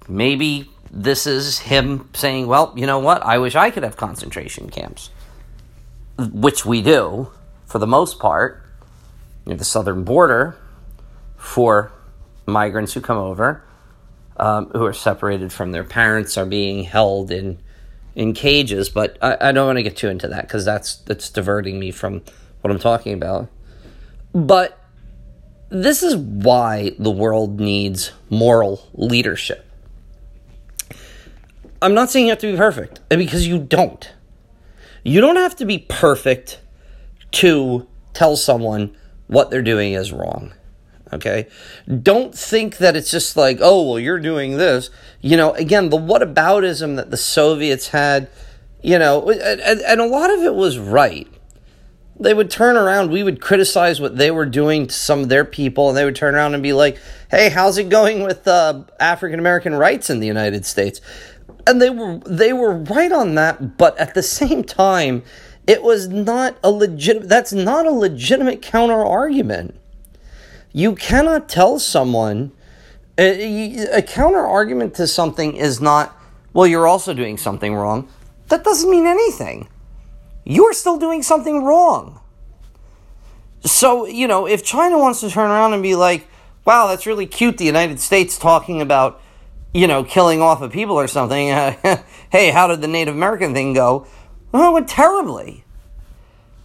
Maybe 0.06 0.70
this 0.90 1.26
is 1.26 1.58
him 1.58 2.08
saying, 2.14 2.46
well, 2.46 2.72
you 2.76 2.86
know 2.86 2.98
what? 2.98 3.22
I 3.22 3.38
wish 3.38 3.54
I 3.54 3.70
could 3.70 3.82
have 3.82 3.96
concentration 3.96 4.70
camps, 4.70 5.10
which 6.18 6.66
we 6.66 6.82
do 6.82 7.30
for 7.66 7.78
the 7.78 7.86
most 7.86 8.18
part 8.18 8.62
near 9.46 9.56
the 9.56 9.64
southern 9.64 10.04
border 10.04 10.56
for 11.36 11.92
migrants 12.46 12.92
who 12.92 13.00
come 13.00 13.16
over, 13.16 13.62
um, 14.36 14.70
who 14.70 14.84
are 14.84 14.92
separated 14.92 15.52
from 15.52 15.72
their 15.72 15.84
parents, 15.84 16.36
are 16.36 16.46
being 16.46 16.84
held 16.84 17.30
in 17.30 17.58
in 18.14 18.32
cages. 18.34 18.88
But 18.88 19.16
I, 19.22 19.36
I 19.40 19.52
don't 19.52 19.66
want 19.66 19.78
to 19.78 19.82
get 19.82 19.96
too 19.96 20.08
into 20.08 20.28
that 20.28 20.42
because 20.42 20.64
that's 20.64 20.96
that's 20.96 21.30
diverting 21.30 21.78
me 21.78 21.90
from 21.92 22.22
what 22.60 22.70
I'm 22.70 22.78
talking 22.78 23.14
about. 23.14 23.48
But 24.34 24.78
this 25.70 26.02
is 26.02 26.16
why 26.16 26.92
the 26.98 27.10
world 27.10 27.60
needs 27.60 28.12
moral 28.30 28.86
leadership. 28.94 29.64
I'm 31.80 31.94
not 31.94 32.10
saying 32.10 32.26
you 32.26 32.30
have 32.30 32.40
to 32.40 32.50
be 32.50 32.56
perfect 32.56 33.00
because 33.08 33.46
you 33.46 33.58
don't. 33.58 34.10
You 35.04 35.20
don't 35.20 35.36
have 35.36 35.56
to 35.56 35.64
be 35.64 35.78
perfect 35.78 36.60
to 37.32 37.86
tell 38.12 38.36
someone 38.36 38.96
what 39.26 39.50
they're 39.50 39.62
doing 39.62 39.92
is 39.92 40.12
wrong. 40.12 40.52
Okay? 41.12 41.46
Don't 42.02 42.34
think 42.34 42.78
that 42.78 42.96
it's 42.96 43.10
just 43.10 43.36
like, 43.36 43.58
oh, 43.60 43.88
well, 43.88 43.98
you're 43.98 44.20
doing 44.20 44.56
this. 44.56 44.90
You 45.20 45.36
know, 45.36 45.52
again, 45.54 45.90
the 45.90 45.96
whataboutism 45.96 46.96
that 46.96 47.10
the 47.10 47.16
Soviets 47.16 47.88
had, 47.88 48.28
you 48.82 48.98
know, 48.98 49.30
and, 49.30 49.80
and 49.80 50.00
a 50.00 50.06
lot 50.06 50.32
of 50.32 50.40
it 50.40 50.54
was 50.54 50.78
right. 50.78 51.28
They 52.20 52.34
would 52.34 52.50
turn 52.50 52.76
around, 52.76 53.12
we 53.12 53.22
would 53.22 53.40
criticize 53.40 54.00
what 54.00 54.16
they 54.16 54.32
were 54.32 54.46
doing 54.46 54.88
to 54.88 54.94
some 54.94 55.20
of 55.20 55.28
their 55.28 55.44
people, 55.44 55.88
and 55.88 55.96
they 55.96 56.04
would 56.04 56.16
turn 56.16 56.34
around 56.34 56.54
and 56.54 56.62
be 56.62 56.72
like, 56.72 56.98
hey, 57.30 57.48
how's 57.48 57.78
it 57.78 57.88
going 57.88 58.24
with 58.24 58.48
uh, 58.48 58.82
African 58.98 59.38
American 59.38 59.74
rights 59.74 60.10
in 60.10 60.18
the 60.18 60.26
United 60.26 60.66
States? 60.66 61.00
And 61.68 61.82
they 61.82 61.90
were 61.90 62.18
they 62.24 62.54
were 62.54 62.72
right 62.72 63.12
on 63.12 63.34
that, 63.34 63.76
but 63.76 63.96
at 63.98 64.14
the 64.14 64.22
same 64.22 64.64
time, 64.64 65.22
it 65.66 65.82
was 65.82 66.08
not 66.08 66.56
a 66.64 66.70
legit 66.70 67.28
that's 67.28 67.52
not 67.52 67.86
a 67.86 67.92
legitimate 67.92 68.62
counter 68.62 69.04
argument. 69.04 69.78
You 70.72 70.94
cannot 70.94 71.48
tell 71.48 71.78
someone 71.78 72.52
a, 73.18 73.98
a 73.98 74.02
counter 74.02 74.46
argument 74.46 74.94
to 74.94 75.06
something 75.06 75.56
is 75.56 75.78
not 75.78 76.16
well 76.54 76.66
you're 76.66 76.86
also 76.86 77.12
doing 77.12 77.36
something 77.36 77.74
wrong. 77.74 78.08
That 78.48 78.64
doesn't 78.64 78.90
mean 78.90 79.06
anything. 79.06 79.68
You're 80.44 80.72
still 80.72 80.96
doing 80.96 81.22
something 81.22 81.64
wrong. 81.64 82.18
So, 83.64 84.06
you 84.06 84.26
know, 84.26 84.46
if 84.46 84.64
China 84.64 84.98
wants 84.98 85.20
to 85.20 85.28
turn 85.28 85.50
around 85.50 85.74
and 85.74 85.82
be 85.82 85.94
like, 85.94 86.26
wow, 86.64 86.86
that's 86.86 87.04
really 87.04 87.26
cute, 87.26 87.58
the 87.58 87.64
United 87.66 88.00
States 88.00 88.38
talking 88.38 88.80
about, 88.80 89.20
you 89.72 89.86
know, 89.86 90.04
killing 90.04 90.40
off 90.40 90.62
a 90.62 90.68
people 90.68 90.96
or 90.96 91.08
something. 91.08 91.48
hey, 92.30 92.50
how 92.50 92.66
did 92.66 92.80
the 92.80 92.88
Native 92.88 93.14
American 93.14 93.54
thing 93.54 93.74
go? 93.74 94.06
Well, 94.52 94.70
it 94.70 94.72
went 94.72 94.88
terribly. 94.88 95.64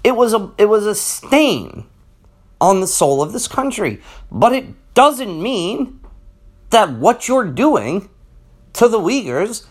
It 0.04 0.16
was 0.16 0.34
a 0.34 0.52
it 0.58 0.66
was 0.66 0.86
a 0.86 0.96
stain 0.96 1.86
on 2.60 2.80
the 2.80 2.88
soul 2.88 3.22
of 3.22 3.34
this 3.34 3.48
country. 3.48 4.02
But 4.32 4.54
it 4.54 4.94
doesn't 4.94 5.42
mean 5.42 6.00
that 6.70 6.92
what 6.94 7.28
you're 7.28 7.46
doing 7.48 8.10
to 8.74 8.88
the 8.88 9.00
Uyghurs 9.00 9.66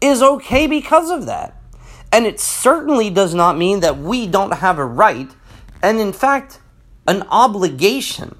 is 0.00 0.22
okay 0.22 0.66
because 0.66 1.10
of 1.10 1.26
that. 1.26 1.56
And 2.12 2.26
it 2.26 2.40
certainly 2.40 3.10
does 3.10 3.34
not 3.34 3.58
mean 3.58 3.80
that 3.80 3.98
we 3.98 4.26
don't 4.26 4.54
have 4.54 4.78
a 4.78 4.84
right, 4.84 5.30
and 5.82 5.98
in 5.98 6.12
fact, 6.12 6.60
an 7.06 7.22
obligation, 7.30 8.36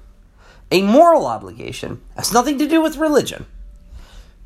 a 0.71 0.81
moral 0.81 1.25
obligation, 1.25 2.01
has 2.15 2.33
nothing 2.33 2.57
to 2.59 2.67
do 2.67 2.81
with 2.81 2.97
religion. 2.97 3.45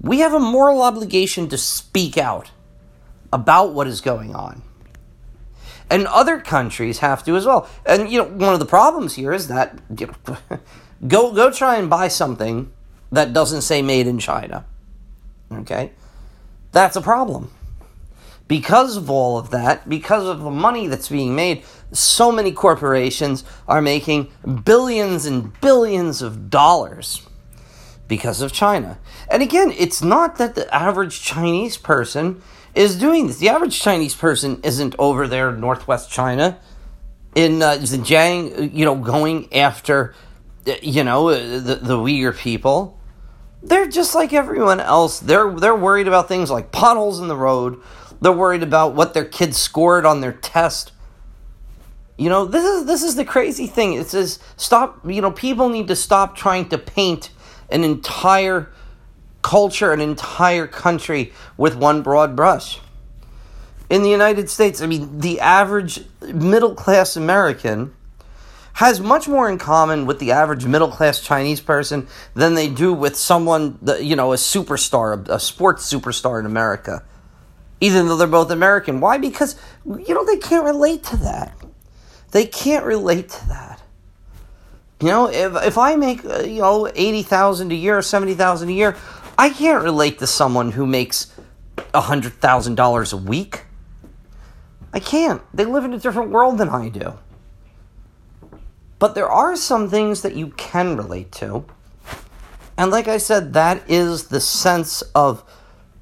We 0.02 0.20
have 0.20 0.34
a 0.34 0.40
moral 0.40 0.82
obligation 0.82 1.48
to 1.50 1.58
speak 1.58 2.18
out 2.18 2.52
about 3.32 3.74
what 3.74 3.88
is 3.88 4.02
going 4.02 4.36
on 4.36 4.64
and 5.92 6.08
other 6.08 6.40
countries 6.40 7.00
have 7.00 7.24
to 7.26 7.36
as 7.36 7.46
well. 7.46 7.68
And 7.86 8.10
you 8.10 8.20
know, 8.20 8.26
one 8.26 8.54
of 8.54 8.60
the 8.60 8.66
problems 8.66 9.14
here 9.14 9.34
is 9.34 9.50
that 9.50 9.78
you 9.96 10.08
know, 10.08 10.38
go 11.08 11.34
go 11.34 11.52
try 11.52 11.76
and 11.76 11.90
buy 11.90 12.08
something 12.08 12.72
that 13.12 13.34
doesn't 13.34 13.62
say 13.62 13.82
made 13.82 14.08
in 14.08 14.18
China. 14.18 14.66
Okay? 15.52 15.92
That's 16.72 16.96
a 16.96 17.02
problem. 17.02 17.52
Because 18.48 18.98
of 18.98 19.10
all 19.10 19.38
of 19.38 19.50
that, 19.52 19.88
because 19.88 20.26
of 20.26 20.42
the 20.42 20.50
money 20.50 20.88
that's 20.88 21.10
being 21.10 21.36
made, 21.36 21.64
so 21.92 22.32
many 22.32 22.52
corporations 22.52 23.44
are 23.68 23.82
making 23.82 24.32
billions 24.64 25.26
and 25.26 25.60
billions 25.60 26.22
of 26.22 26.50
dollars 26.50 27.28
because 28.12 28.42
of 28.42 28.52
China. 28.52 29.00
And 29.30 29.42
again, 29.42 29.74
it's 29.78 30.04
not 30.04 30.36
that 30.36 30.54
the 30.54 30.68
average 30.76 31.22
Chinese 31.22 31.78
person 31.78 32.42
is 32.76 33.00
doing 33.00 33.28
this. 33.28 33.38
The 33.38 33.48
average 33.48 33.80
Chinese 33.80 34.14
person 34.14 34.60
isn't 34.64 34.96
over 35.00 35.30
there 35.30 35.52
in 35.52 35.62
northwest 35.62 36.12
China 36.12 36.60
in 37.36 37.62
uh, 37.62 37.78
Xinjiang, 37.78 38.74
you 38.74 38.84
know, 38.84 38.96
going 38.96 39.54
after, 39.54 40.14
you 40.82 41.06
know, 41.06 41.30
uh, 41.30 41.38
the, 41.62 41.80
the 41.82 41.96
Uyghur 41.96 42.38
people. 42.38 43.00
They're 43.64 43.88
just 43.88 44.14
like 44.14 44.34
everyone 44.34 44.82
else. 44.82 45.22
They're 45.22 45.50
they're 45.50 45.74
worried 45.74 46.10
about 46.10 46.28
things 46.28 46.52
like 46.52 46.74
potholes 46.74 47.22
in 47.22 47.30
the 47.30 47.38
road. 47.38 47.82
They're 48.20 48.34
worried 48.34 48.62
about 48.62 48.94
what 48.94 49.14
their 49.14 49.24
kids 49.24 49.56
scored 49.56 50.06
on 50.06 50.20
their 50.20 50.34
test. 50.34 50.92
You 52.18 52.28
know, 52.28 52.44
this 52.44 52.66
is 52.66 52.86
this 52.88 53.04
is 53.04 53.16
the 53.16 53.24
crazy 53.24 53.68
thing. 53.68 53.94
It 53.94 54.10
says 54.10 54.40
stop. 54.58 55.00
You 55.10 55.22
know, 55.22 55.32
people 55.32 55.70
need 55.70 55.88
to 55.88 55.96
stop 55.96 56.36
trying 56.36 56.68
to 56.70 56.78
paint 56.78 57.30
an 57.72 57.84
entire 57.84 58.70
culture, 59.42 59.92
an 59.92 60.02
entire 60.02 60.68
country 60.68 61.34
with 61.58 61.76
one 61.76 62.02
broad 62.02 62.36
brush. 62.36 62.80
In 63.90 64.04
the 64.04 64.10
United 64.10 64.50
States, 64.50 64.82
I 64.82 64.86
mean, 64.86 65.20
the 65.20 65.40
average 65.40 66.02
middle 66.22 66.76
class 66.76 67.16
American 67.16 67.94
has 68.74 69.02
much 69.02 69.28
more 69.28 69.50
in 69.50 69.58
common 69.58 70.06
with 70.06 70.20
the 70.20 70.32
average 70.32 70.66
middle 70.66 70.88
class 70.88 71.20
Chinese 71.20 71.60
person 71.60 72.08
than 72.34 72.54
they 72.54 72.70
do 72.70 72.94
with 72.94 73.18
someone, 73.18 73.78
you 74.00 74.16
know, 74.16 74.32
a 74.32 74.38
superstar, 74.38 75.28
a 75.28 75.40
sports 75.40 75.92
superstar 75.92 76.40
in 76.40 76.46
America, 76.46 77.04
even 77.82 78.08
though 78.08 78.16
they're 78.16 78.28
both 78.28 78.50
American. 78.50 79.02
Why? 79.02 79.18
Because, 79.18 79.58
you 79.86 80.14
know, 80.14 80.26
they 80.26 80.38
can't 80.38 80.64
relate 80.64 81.04
to 81.06 81.18
that. 81.18 81.54
They 82.32 82.46
can't 82.46 82.86
relate 82.86 83.28
to 83.30 83.48
that. 83.50 83.71
You 85.02 85.08
know, 85.08 85.30
if, 85.30 85.56
if 85.64 85.78
I 85.80 85.96
make, 85.96 86.24
uh, 86.24 86.42
you 86.42 86.62
know, 86.62 86.88
80000 86.94 87.72
a 87.72 87.76
year 87.76 87.98
or 87.98 88.02
70000 88.04 88.70
a 88.70 88.72
year, 88.72 88.96
I 89.36 89.50
can't 89.50 89.84
relate 89.84 90.20
to 90.20 90.28
someone 90.28 90.74
who 90.74 90.86
makes 90.86 91.34
$100,000 91.76 93.14
a 93.14 93.18
week. 93.18 93.64
I 94.94 95.00
can't. 95.00 95.42
They 95.56 95.66
live 95.66 95.86
in 95.86 95.94
a 95.94 95.98
different 95.98 96.30
world 96.30 96.60
than 96.60 96.70
I 96.70 96.90
do. 96.90 97.18
But 99.00 99.16
there 99.16 99.30
are 99.30 99.56
some 99.56 99.90
things 99.90 100.22
that 100.22 100.36
you 100.36 100.50
can 100.50 100.96
relate 100.96 101.32
to. 101.34 101.66
And 102.78 102.92
like 102.92 103.08
I 103.08 103.18
said, 103.18 103.54
that 103.54 103.82
is 103.90 104.26
the 104.26 104.40
sense 104.40 105.02
of, 105.16 105.44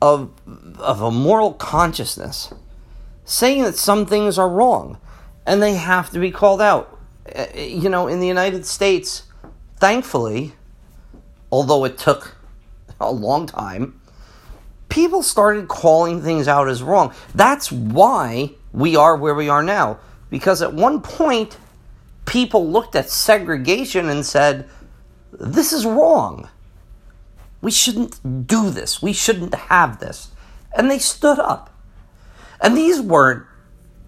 of, 0.01 0.31
of 0.77 1.01
a 1.01 1.09
moral 1.09 1.53
consciousness. 1.53 2.53
Saying 3.23 3.63
that 3.63 3.77
some 3.77 4.05
things 4.05 4.37
are 4.37 4.49
wrong 4.49 4.97
and 5.45 5.61
they 5.61 5.75
have 5.75 6.09
to 6.11 6.19
be 6.19 6.31
called 6.31 6.61
out. 6.61 6.98
You 7.55 7.89
know, 7.89 8.07
in 8.07 8.19
the 8.19 8.27
United 8.27 8.65
States, 8.65 9.23
thankfully, 9.77 10.53
although 11.51 11.85
it 11.85 11.97
took 11.97 12.35
a 12.99 13.11
long 13.11 13.45
time, 13.45 13.99
people 14.89 15.23
started 15.23 15.67
calling 15.67 16.21
things 16.21 16.47
out 16.47 16.67
as 16.67 16.83
wrong. 16.83 17.13
That's 17.33 17.71
why 17.71 18.51
we 18.71 18.95
are 18.95 19.15
where 19.15 19.35
we 19.35 19.49
are 19.49 19.63
now. 19.63 19.99
Because 20.29 20.61
at 20.61 20.73
one 20.73 21.01
point, 21.01 21.57
people 22.25 22.69
looked 22.69 22.95
at 22.95 23.09
segregation 23.09 24.09
and 24.09 24.25
said, 24.25 24.69
this 25.31 25.73
is 25.73 25.85
wrong. 25.85 26.49
We 27.61 27.71
shouldn't 27.71 28.47
do 28.47 28.69
this. 28.69 29.01
We 29.01 29.13
shouldn't 29.13 29.53
have 29.55 29.99
this. 29.99 30.29
And 30.75 30.89
they 30.89 30.99
stood 30.99 31.39
up. 31.39 31.73
And 32.61 32.77
these 32.77 33.01
weren't 33.01 33.45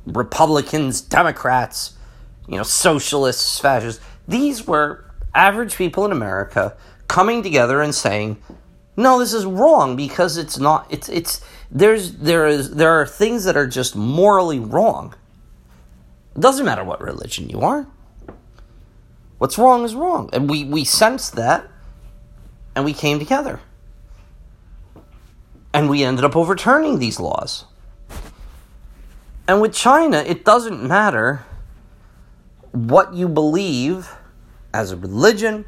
Republicans, 0.05 1.01
Democrats, 1.01 1.97
you 2.51 2.57
know, 2.57 2.63
socialists, 2.63 3.59
fascists. 3.59 4.03
These 4.27 4.67
were 4.67 5.05
average 5.33 5.77
people 5.77 6.03
in 6.03 6.11
America 6.11 6.75
coming 7.07 7.41
together 7.41 7.81
and 7.81 7.95
saying, 7.95 8.43
"No, 8.97 9.19
this 9.19 9.33
is 9.33 9.45
wrong 9.45 9.95
because 9.95 10.35
it's 10.35 10.59
not. 10.59 10.85
It's 10.89 11.07
it's 11.07 11.39
there's 11.71 12.11
there 12.17 12.45
is 12.45 12.71
there 12.71 12.91
are 12.91 13.07
things 13.07 13.45
that 13.45 13.55
are 13.55 13.67
just 13.67 13.95
morally 13.95 14.59
wrong. 14.59 15.15
It 16.35 16.41
doesn't 16.41 16.65
matter 16.65 16.83
what 16.83 16.99
religion 16.99 17.49
you 17.49 17.61
are. 17.61 17.87
What's 19.37 19.57
wrong 19.57 19.85
is 19.85 19.95
wrong, 19.95 20.29
and 20.33 20.49
we 20.49 20.65
we 20.65 20.83
sensed 20.83 21.37
that, 21.37 21.69
and 22.75 22.83
we 22.83 22.91
came 22.91 23.17
together, 23.17 23.61
and 25.73 25.89
we 25.89 26.03
ended 26.03 26.25
up 26.25 26.35
overturning 26.35 26.99
these 26.99 27.17
laws. 27.17 27.63
And 29.47 29.61
with 29.61 29.73
China, 29.73 30.17
it 30.17 30.43
doesn't 30.43 30.83
matter 30.83 31.45
what 32.71 33.13
you 33.13 33.27
believe 33.27 34.13
as 34.73 34.91
a 34.91 34.97
religion. 34.97 35.65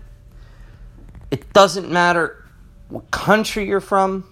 It 1.31 1.51
doesn't 1.53 1.89
matter 1.91 2.45
what 2.89 3.11
country 3.11 3.67
you're 3.67 3.81
from. 3.81 4.29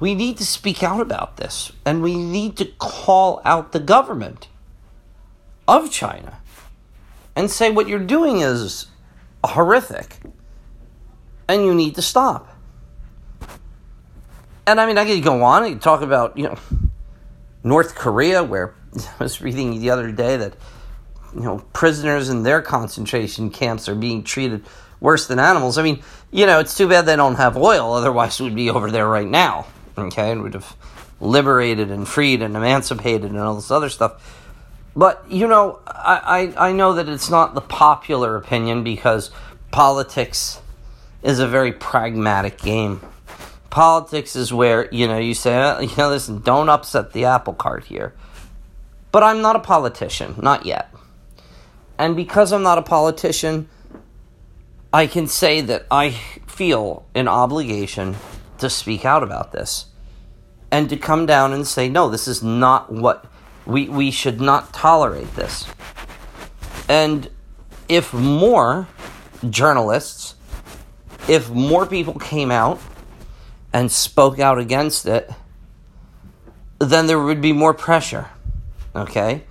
We 0.00 0.14
need 0.14 0.36
to 0.38 0.46
speak 0.46 0.82
out 0.82 1.00
about 1.00 1.36
this 1.36 1.72
and 1.84 2.02
we 2.02 2.16
need 2.16 2.56
to 2.58 2.64
call 2.64 3.40
out 3.44 3.72
the 3.72 3.80
government 3.80 4.48
of 5.66 5.90
China 5.90 6.38
and 7.34 7.50
say 7.50 7.70
what 7.70 7.88
you're 7.88 7.98
doing 7.98 8.40
is 8.40 8.86
horrific 9.44 10.16
and 11.48 11.64
you 11.64 11.74
need 11.74 11.94
to 11.96 12.02
stop. 12.02 12.54
And 14.66 14.80
I 14.80 14.86
mean, 14.86 14.98
I 14.98 15.04
could 15.04 15.22
go 15.22 15.42
on 15.42 15.64
and 15.64 15.80
talk 15.80 16.02
about, 16.02 16.36
you 16.36 16.44
know, 16.44 16.58
North 17.64 17.94
Korea, 17.94 18.44
where 18.44 18.74
I 19.18 19.22
was 19.22 19.40
reading 19.40 19.80
the 19.80 19.90
other 19.90 20.12
day 20.12 20.36
that 20.36 20.54
you 21.34 21.42
know, 21.42 21.58
prisoners 21.72 22.28
in 22.28 22.42
their 22.42 22.62
concentration 22.62 23.50
camps 23.50 23.88
are 23.88 23.94
being 23.94 24.22
treated 24.22 24.64
worse 25.00 25.26
than 25.26 25.38
animals. 25.38 25.78
I 25.78 25.82
mean, 25.82 26.02
you 26.30 26.46
know, 26.46 26.58
it's 26.58 26.76
too 26.76 26.88
bad 26.88 27.06
they 27.06 27.16
don't 27.16 27.36
have 27.36 27.56
oil, 27.56 27.92
otherwise, 27.92 28.40
we'd 28.40 28.54
be 28.54 28.70
over 28.70 28.90
there 28.90 29.08
right 29.08 29.28
now, 29.28 29.66
okay, 29.96 30.32
and 30.32 30.42
we'd 30.42 30.54
have 30.54 30.76
liberated 31.20 31.90
and 31.90 32.06
freed 32.06 32.42
and 32.42 32.56
emancipated 32.56 33.30
and 33.30 33.38
all 33.38 33.54
this 33.54 33.70
other 33.70 33.88
stuff. 33.88 34.34
But, 34.94 35.24
you 35.30 35.46
know, 35.46 35.80
I, 35.86 36.52
I, 36.58 36.68
I 36.68 36.72
know 36.72 36.94
that 36.94 37.08
it's 37.08 37.30
not 37.30 37.54
the 37.54 37.60
popular 37.60 38.36
opinion 38.36 38.82
because 38.82 39.30
politics 39.70 40.60
is 41.22 41.38
a 41.38 41.46
very 41.46 41.72
pragmatic 41.72 42.58
game. 42.58 43.00
Politics 43.70 44.34
is 44.34 44.52
where, 44.52 44.88
you 44.92 45.06
know, 45.06 45.18
you 45.18 45.34
say, 45.34 45.52
you 45.82 45.90
know, 45.96 46.08
listen, 46.08 46.40
don't 46.40 46.68
upset 46.68 47.12
the 47.12 47.26
apple 47.26 47.54
cart 47.54 47.84
here. 47.84 48.14
But 49.12 49.22
I'm 49.22 49.40
not 49.40 49.56
a 49.56 49.60
politician, 49.60 50.34
not 50.40 50.66
yet. 50.66 50.92
And 51.98 52.14
because 52.14 52.52
I'm 52.52 52.62
not 52.62 52.78
a 52.78 52.82
politician, 52.82 53.68
I 54.92 55.06
can 55.06 55.26
say 55.26 55.60
that 55.62 55.86
I 55.90 56.10
feel 56.46 57.06
an 57.14 57.28
obligation 57.28 58.16
to 58.58 58.70
speak 58.70 59.04
out 59.04 59.22
about 59.22 59.52
this 59.52 59.86
and 60.70 60.88
to 60.90 60.96
come 60.96 61.26
down 61.26 61.52
and 61.52 61.66
say, 61.66 61.88
no, 61.88 62.08
this 62.08 62.28
is 62.28 62.42
not 62.42 62.92
what 62.92 63.26
we, 63.66 63.88
we 63.88 64.10
should 64.10 64.40
not 64.40 64.72
tolerate 64.72 65.34
this. 65.34 65.66
And 66.88 67.30
if 67.88 68.14
more 68.14 68.88
journalists, 69.48 70.34
if 71.28 71.50
more 71.50 71.86
people 71.86 72.14
came 72.14 72.50
out 72.50 72.80
and 73.72 73.90
spoke 73.90 74.38
out 74.38 74.58
against 74.58 75.06
it, 75.06 75.30
then 76.78 77.06
there 77.06 77.20
would 77.20 77.40
be 77.40 77.52
more 77.52 77.74
pressure. 77.74 78.28
Okay? 78.94 79.44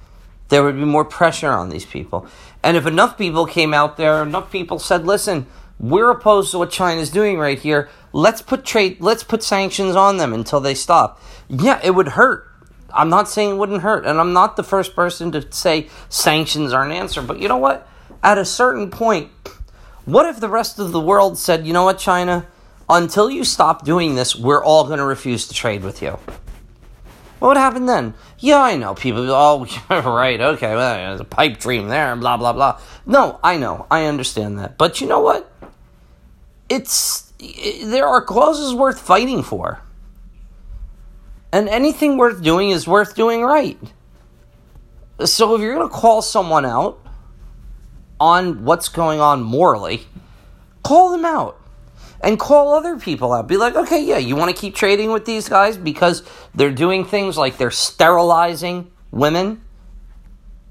There 0.49 0.63
would 0.63 0.75
be 0.75 0.85
more 0.85 1.05
pressure 1.05 1.51
on 1.51 1.69
these 1.69 1.85
people. 1.85 2.25
And 2.63 2.77
if 2.77 2.85
enough 2.85 3.17
people 3.17 3.45
came 3.45 3.73
out 3.73 3.97
there, 3.97 4.23
enough 4.23 4.51
people 4.51 4.79
said, 4.79 5.05
"Listen, 5.05 5.45
we're 5.79 6.09
opposed 6.09 6.51
to 6.51 6.57
what 6.57 6.71
China's 6.71 7.09
doing 7.09 7.37
right 7.37 7.59
here. 7.59 7.89
Let's 8.13 8.41
put 8.41 8.65
trade, 8.65 8.97
let's 8.99 9.23
put 9.23 9.43
sanctions 9.43 9.95
on 9.95 10.17
them 10.17 10.33
until 10.33 10.59
they 10.59 10.73
stop." 10.73 11.19
Yeah, 11.47 11.79
it 11.83 11.91
would 11.91 12.09
hurt. 12.09 12.45
I'm 12.93 13.09
not 13.09 13.29
saying 13.29 13.51
it 13.51 13.57
wouldn't 13.57 13.81
hurt, 13.81 14.05
and 14.05 14.19
I'm 14.19 14.33
not 14.33 14.55
the 14.55 14.63
first 14.63 14.95
person 14.95 15.31
to 15.33 15.45
say 15.51 15.89
sanctions 16.09 16.73
are 16.73 16.83
an 16.83 16.91
answer. 16.91 17.21
But 17.21 17.39
you 17.39 17.47
know 17.47 17.57
what? 17.57 17.87
At 18.23 18.37
a 18.37 18.45
certain 18.45 18.89
point, 18.89 19.29
what 20.05 20.25
if 20.25 20.39
the 20.39 20.49
rest 20.49 20.79
of 20.79 20.91
the 20.93 20.99
world 20.99 21.37
said, 21.37 21.67
"You 21.67 21.73
know 21.73 21.83
what, 21.83 21.99
China? 21.99 22.45
Until 22.89 23.29
you 23.29 23.43
stop 23.43 23.83
doing 23.83 24.15
this, 24.15 24.35
we're 24.35 24.63
all 24.63 24.85
going 24.85 24.99
to 24.99 25.05
refuse 25.05 25.47
to 25.47 25.53
trade 25.53 25.83
with 25.83 26.01
you." 26.01 26.17
What 27.39 27.49
would 27.49 27.57
happen 27.57 27.85
then? 27.85 28.15
Yeah, 28.39 28.61
I 28.61 28.77
know. 28.77 28.95
People, 28.95 29.29
oh, 29.29 29.65
right, 29.89 30.39
okay, 30.39 30.75
well, 30.75 30.95
there's 30.95 31.19
a 31.19 31.25
pipe 31.25 31.59
dream 31.59 31.87
there, 31.87 32.15
blah, 32.15 32.37
blah, 32.37 32.53
blah. 32.53 32.79
No, 33.05 33.39
I 33.43 33.57
know. 33.57 33.85
I 33.91 34.05
understand 34.05 34.57
that. 34.59 34.77
But 34.77 35.01
you 35.01 35.07
know 35.07 35.19
what? 35.19 35.51
It's, 36.69 37.31
it, 37.39 37.85
there 37.85 38.07
are 38.07 38.21
causes 38.21 38.73
worth 38.73 38.99
fighting 38.99 39.43
for. 39.43 39.81
And 41.51 41.69
anything 41.69 42.17
worth 42.17 42.41
doing 42.41 42.71
is 42.71 42.87
worth 42.87 43.15
doing 43.15 43.43
right. 43.43 43.79
So 45.23 45.55
if 45.55 45.61
you're 45.61 45.75
going 45.75 45.87
to 45.87 45.93
call 45.93 46.21
someone 46.21 46.65
out 46.65 46.99
on 48.19 48.65
what's 48.65 48.89
going 48.89 49.19
on 49.19 49.43
morally, 49.43 50.01
call 50.83 51.11
them 51.11 51.25
out 51.25 51.59
and 52.21 52.39
call 52.39 52.73
other 52.73 52.97
people 52.97 53.33
out. 53.33 53.47
Be 53.47 53.57
like, 53.57 53.75
okay, 53.75 54.03
yeah, 54.03 54.17
you 54.17 54.35
want 54.35 54.53
to 54.53 54.59
keep 54.59 54.75
trading 54.75 55.11
with 55.11 55.25
these 55.25 55.49
guys 55.49 55.77
because 55.77 56.23
they're 56.55 56.71
doing 56.71 57.05
things 57.05 57.37
like 57.37 57.57
they're 57.57 57.71
sterilizing 57.71 58.91
women, 59.11 59.61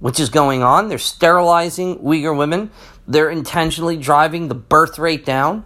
which 0.00 0.20
is 0.20 0.28
going 0.28 0.62
on. 0.62 0.88
They're 0.88 0.98
sterilizing 0.98 1.98
Uyghur 1.98 2.36
women. 2.36 2.70
They're 3.06 3.30
intentionally 3.30 3.96
driving 3.96 4.48
the 4.48 4.54
birth 4.54 4.98
rate 4.98 5.24
down 5.24 5.64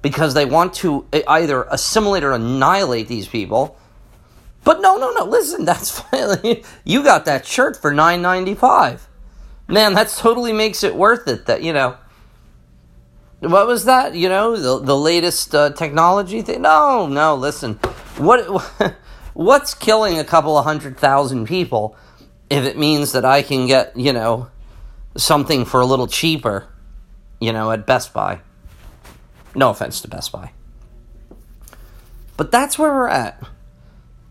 because 0.00 0.34
they 0.34 0.44
want 0.44 0.74
to 0.74 1.06
uh, 1.12 1.20
either 1.28 1.62
assimilate 1.64 2.24
or 2.24 2.32
annihilate 2.32 3.08
these 3.08 3.28
people. 3.28 3.78
But 4.64 4.80
no, 4.80 4.96
no, 4.96 5.12
no. 5.12 5.24
Listen, 5.24 5.64
that's 5.66 6.00
fine. 6.00 6.62
you 6.84 7.02
got 7.02 7.24
that 7.26 7.46
shirt 7.46 7.76
for 7.76 7.92
nine 7.92 8.22
ninety 8.22 8.54
five. 8.54 9.08
Man, 9.68 9.94
that 9.94 10.08
totally 10.08 10.52
makes 10.52 10.82
it 10.82 10.94
worth 10.94 11.28
it. 11.28 11.46
That 11.46 11.62
you 11.62 11.72
know 11.72 11.96
what 13.50 13.66
was 13.66 13.86
that? 13.86 14.14
You 14.14 14.28
know, 14.28 14.56
the, 14.56 14.84
the 14.84 14.96
latest 14.96 15.54
uh, 15.54 15.70
technology 15.70 16.42
thing? 16.42 16.62
No, 16.62 17.08
no, 17.08 17.34
listen. 17.34 17.74
What 18.16 18.62
what's 19.34 19.74
killing 19.74 20.18
a 20.18 20.24
couple 20.24 20.56
of 20.56 20.64
hundred 20.64 20.96
thousand 20.96 21.46
people 21.46 21.96
if 22.48 22.64
it 22.64 22.78
means 22.78 23.12
that 23.12 23.24
I 23.24 23.42
can 23.42 23.66
get, 23.66 23.96
you 23.96 24.12
know, 24.12 24.48
something 25.16 25.64
for 25.64 25.80
a 25.80 25.86
little 25.86 26.06
cheaper, 26.06 26.68
you 27.40 27.52
know, 27.52 27.72
at 27.72 27.86
Best 27.86 28.12
Buy? 28.12 28.40
No 29.54 29.70
offense 29.70 30.00
to 30.02 30.08
Best 30.08 30.30
Buy. 30.30 30.52
But 32.36 32.50
that's 32.50 32.78
where 32.78 32.92
we're 32.92 33.08
at. 33.08 33.42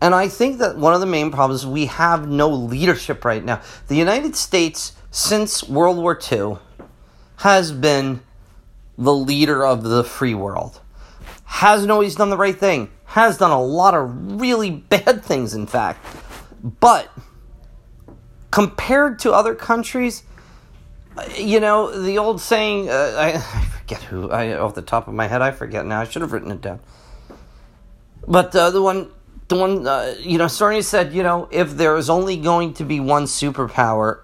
And 0.00 0.14
I 0.14 0.26
think 0.26 0.58
that 0.58 0.76
one 0.76 0.94
of 0.94 1.00
the 1.00 1.06
main 1.06 1.30
problems 1.30 1.64
we 1.64 1.86
have 1.86 2.28
no 2.28 2.48
leadership 2.48 3.24
right 3.24 3.44
now. 3.44 3.60
The 3.86 3.94
United 3.94 4.34
States, 4.34 4.94
since 5.10 5.68
World 5.68 5.98
War 5.98 6.18
II, 6.30 6.56
has 7.36 7.70
been 7.70 8.20
the 8.98 9.14
leader 9.14 9.64
of 9.64 9.82
the 9.82 10.04
free 10.04 10.34
world. 10.34 10.80
Hasn't 11.44 11.90
always 11.90 12.14
done 12.14 12.30
the 12.30 12.36
right 12.36 12.58
thing. 12.58 12.90
Has 13.04 13.38
done 13.38 13.50
a 13.50 13.62
lot 13.62 13.94
of 13.94 14.40
really 14.40 14.70
bad 14.70 15.24
things, 15.24 15.54
in 15.54 15.66
fact. 15.66 16.04
But 16.62 17.10
compared 18.50 19.18
to 19.20 19.32
other 19.32 19.54
countries, 19.54 20.22
you 21.36 21.60
know, 21.60 21.90
the 21.90 22.18
old 22.18 22.40
saying, 22.40 22.88
uh, 22.88 23.14
I, 23.18 23.28
I, 23.34 23.64
forget 23.64 24.02
who, 24.02 24.30
I, 24.30 24.56
off 24.58 24.74
the 24.74 24.82
top 24.82 25.08
of 25.08 25.14
my 25.14 25.26
head, 25.26 25.42
I 25.42 25.50
forget 25.50 25.84
now. 25.84 26.00
I 26.00 26.04
should 26.04 26.22
have 26.22 26.32
written 26.32 26.50
it 26.50 26.60
down. 26.60 26.80
But 28.26 28.54
uh, 28.54 28.70
the 28.70 28.80
one, 28.80 29.10
the 29.48 29.56
one, 29.56 29.86
uh, 29.86 30.14
you 30.20 30.38
know, 30.38 30.48
Stormy 30.48 30.82
said, 30.82 31.12
you 31.12 31.22
know, 31.22 31.48
if 31.50 31.72
there 31.72 31.96
is 31.96 32.08
only 32.08 32.36
going 32.36 32.74
to 32.74 32.84
be 32.84 33.00
one 33.00 33.24
superpower, 33.24 34.20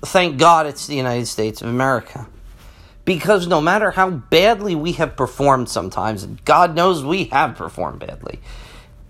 thank 0.00 0.38
God 0.38 0.66
it's 0.66 0.86
the 0.86 0.96
United 0.96 1.26
States 1.26 1.60
of 1.60 1.68
America. 1.68 2.26
Because 3.04 3.46
no 3.46 3.60
matter 3.60 3.90
how 3.92 4.10
badly 4.10 4.74
we 4.74 4.92
have 4.92 5.16
performed 5.16 5.68
sometimes, 5.68 6.22
and 6.22 6.44
God 6.44 6.76
knows 6.76 7.04
we 7.04 7.24
have 7.24 7.56
performed 7.56 7.98
badly, 7.98 8.40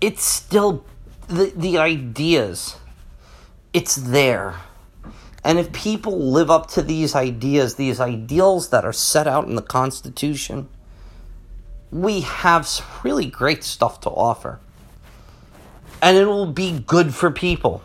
it's 0.01 0.23
still 0.23 0.83
the, 1.27 1.53
the 1.55 1.77
ideas, 1.77 2.77
it's 3.71 3.95
there. 3.95 4.55
And 5.43 5.59
if 5.59 5.71
people 5.73 6.17
live 6.31 6.49
up 6.49 6.67
to 6.71 6.81
these 6.81 7.15
ideas, 7.15 7.75
these 7.75 7.99
ideals 7.99 8.69
that 8.69 8.85
are 8.85 8.93
set 8.93 9.27
out 9.27 9.45
in 9.45 9.55
the 9.55 9.61
Constitution, 9.61 10.69
we 11.91 12.21
have 12.21 12.65
some 12.65 12.85
really 13.03 13.27
great 13.27 13.63
stuff 13.63 13.99
to 14.01 14.09
offer. 14.09 14.59
And 16.01 16.17
it 16.17 16.25
will 16.25 16.51
be 16.51 16.79
good 16.79 17.13
for 17.13 17.29
people. 17.29 17.83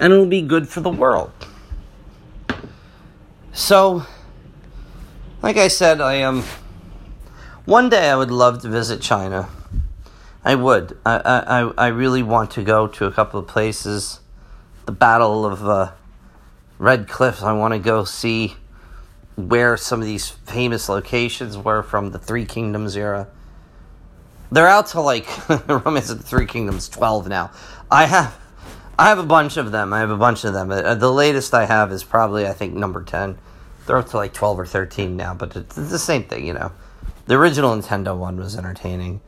And 0.00 0.12
it 0.12 0.16
will 0.16 0.26
be 0.26 0.42
good 0.42 0.68
for 0.68 0.80
the 0.80 0.90
world. 0.90 1.32
So, 3.52 4.06
like 5.42 5.56
I 5.56 5.68
said, 5.68 6.00
I 6.00 6.14
am. 6.14 6.38
Um, 6.38 6.44
one 7.64 7.90
day 7.90 8.08
I 8.08 8.16
would 8.16 8.30
love 8.30 8.62
to 8.62 8.68
visit 8.68 9.00
China. 9.02 9.48
I 10.44 10.54
would. 10.54 10.96
I, 11.04 11.20
I, 11.76 11.86
I 11.86 11.88
really 11.88 12.22
want 12.22 12.50
to 12.52 12.62
go 12.62 12.86
to 12.86 13.04
a 13.04 13.12
couple 13.12 13.38
of 13.38 13.46
places. 13.46 14.20
The 14.86 14.92
Battle 14.92 15.44
of 15.44 15.68
uh, 15.68 15.92
Red 16.78 17.08
Cliffs. 17.08 17.42
I 17.42 17.52
want 17.52 17.74
to 17.74 17.78
go 17.78 18.04
see 18.04 18.56
where 19.36 19.76
some 19.76 20.00
of 20.00 20.06
these 20.06 20.28
famous 20.28 20.88
locations 20.88 21.58
were 21.58 21.82
from 21.82 22.10
the 22.10 22.18
Three 22.18 22.46
Kingdoms 22.46 22.96
era. 22.96 23.28
They're 24.50 24.66
out 24.66 24.86
to 24.88 25.00
like 25.00 25.26
Romance 25.68 26.10
of 26.10 26.18
the 26.18 26.24
Three 26.24 26.46
Kingdoms 26.46 26.88
12 26.88 27.28
now. 27.28 27.50
I 27.90 28.06
have 28.06 28.38
I 28.98 29.10
have 29.10 29.18
a 29.18 29.24
bunch 29.24 29.56
of 29.56 29.70
them. 29.70 29.92
I 29.92 30.00
have 30.00 30.10
a 30.10 30.16
bunch 30.16 30.44
of 30.44 30.54
them. 30.54 30.70
Uh, 30.70 30.94
the 30.94 31.12
latest 31.12 31.54
I 31.54 31.66
have 31.66 31.92
is 31.92 32.02
probably 32.02 32.46
I 32.46 32.52
think 32.52 32.74
number 32.74 33.02
10. 33.02 33.38
They're 33.88 33.96
up 33.96 34.10
to 34.10 34.18
like 34.18 34.34
12 34.34 34.60
or 34.60 34.66
13 34.66 35.16
now, 35.16 35.32
but 35.32 35.56
it's 35.56 35.74
the 35.74 35.98
same 35.98 36.24
thing, 36.24 36.46
you 36.46 36.52
know. 36.52 36.72
The 37.24 37.36
original 37.36 37.74
Nintendo 37.74 38.14
one 38.14 38.36
was 38.36 38.54
entertaining. 38.54 39.22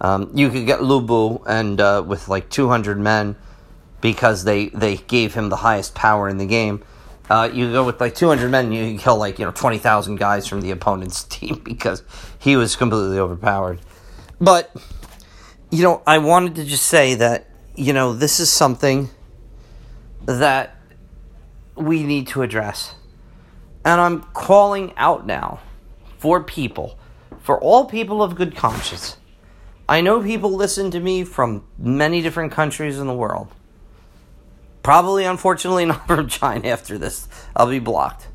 Um, 0.00 0.32
you 0.34 0.50
could 0.50 0.66
get 0.66 0.82
Lu 0.82 1.00
Bu 1.00 1.44
and 1.46 1.80
uh, 1.80 2.02
with 2.04 2.26
like 2.26 2.50
200 2.50 2.98
men 2.98 3.36
because 4.00 4.42
they 4.42 4.66
they 4.70 4.96
gave 4.96 5.34
him 5.34 5.48
the 5.48 5.56
highest 5.56 5.94
power 5.94 6.28
in 6.28 6.38
the 6.38 6.46
game. 6.46 6.82
Uh, 7.28 7.48
you 7.52 7.70
go 7.70 7.84
with 7.84 8.00
like 8.00 8.16
200 8.16 8.50
men, 8.50 8.64
and 8.64 8.74
you 8.74 8.84
can 8.84 8.98
kill 8.98 9.16
like 9.16 9.38
you 9.38 9.44
know 9.44 9.52
20,000 9.52 10.16
guys 10.16 10.48
from 10.48 10.60
the 10.60 10.72
opponent's 10.72 11.22
team 11.36 11.62
because 11.64 12.02
he 12.36 12.56
was 12.56 12.74
completely 12.74 13.20
overpowered. 13.20 13.78
But 14.40 14.74
you 15.70 15.84
know, 15.84 16.02
I 16.04 16.18
wanted 16.18 16.56
to 16.56 16.64
just 16.64 16.86
say 16.86 17.14
that 17.14 17.46
you 17.76 17.92
know 17.92 18.12
this 18.12 18.40
is 18.40 18.50
something 18.50 19.08
that 20.26 20.74
we 21.76 22.02
need 22.02 22.26
to 22.26 22.42
address, 22.42 22.96
and 23.84 24.00
I'm 24.00 24.22
calling 24.34 24.92
out 24.96 25.26
now 25.26 25.60
for 26.18 26.42
people, 26.42 26.98
for 27.40 27.60
all 27.60 27.86
people 27.86 28.22
of 28.22 28.34
good 28.36 28.54
conscience. 28.54 29.16
I 29.88 30.02
know 30.02 30.22
people 30.22 30.52
listen 30.52 30.90
to 30.92 31.00
me 31.00 31.24
from 31.24 31.64
many 31.78 32.22
different 32.22 32.52
countries 32.52 32.98
in 32.98 33.06
the 33.06 33.14
world. 33.14 33.48
Probably, 34.82 35.24
unfortunately, 35.24 35.84
not 35.86 36.06
from 36.06 36.28
China 36.28 36.68
after 36.68 36.98
this. 36.98 37.28
I'll 37.56 37.68
be 37.68 37.78
blocked. 37.78 38.28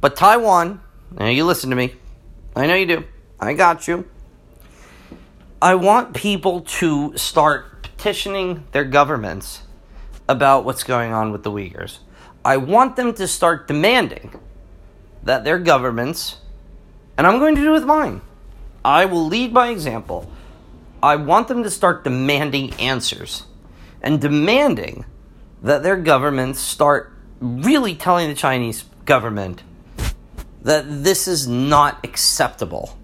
But 0.00 0.16
Taiwan, 0.16 0.80
now 1.10 1.28
you 1.28 1.44
listen 1.44 1.70
to 1.70 1.76
me. 1.76 1.94
I 2.54 2.66
know 2.66 2.74
you 2.74 2.86
do. 2.86 3.04
I 3.38 3.54
got 3.54 3.86
you. 3.86 4.08
I 5.60 5.74
want 5.74 6.14
people 6.14 6.60
to 6.60 7.16
start 7.16 7.82
petitioning 7.82 8.64
their 8.72 8.84
governments 8.84 9.62
about 10.28 10.64
what's 10.64 10.84
going 10.84 11.12
on 11.12 11.32
with 11.32 11.42
the 11.42 11.50
Uyghurs. 11.50 11.98
I 12.44 12.56
want 12.56 12.96
them 12.96 13.14
to 13.14 13.26
start 13.26 13.66
demanding 13.66 14.38
that 15.26 15.44
their 15.44 15.58
governments, 15.58 16.38
and 17.18 17.26
I'm 17.26 17.38
going 17.40 17.56
to 17.56 17.60
do 17.60 17.72
with 17.72 17.84
mine, 17.84 18.20
I 18.84 19.04
will 19.04 19.26
lead 19.26 19.52
by 19.52 19.68
example. 19.68 20.30
I 21.02 21.16
want 21.16 21.48
them 21.48 21.64
to 21.64 21.70
start 21.70 22.04
demanding 22.04 22.72
answers 22.74 23.42
and 24.00 24.20
demanding 24.20 25.04
that 25.62 25.82
their 25.82 25.96
governments 25.96 26.60
start 26.60 27.12
really 27.40 27.96
telling 27.96 28.28
the 28.28 28.34
Chinese 28.34 28.84
government 29.04 29.64
that 30.62 30.84
this 31.04 31.26
is 31.26 31.48
not 31.48 31.98
acceptable. 32.04 32.96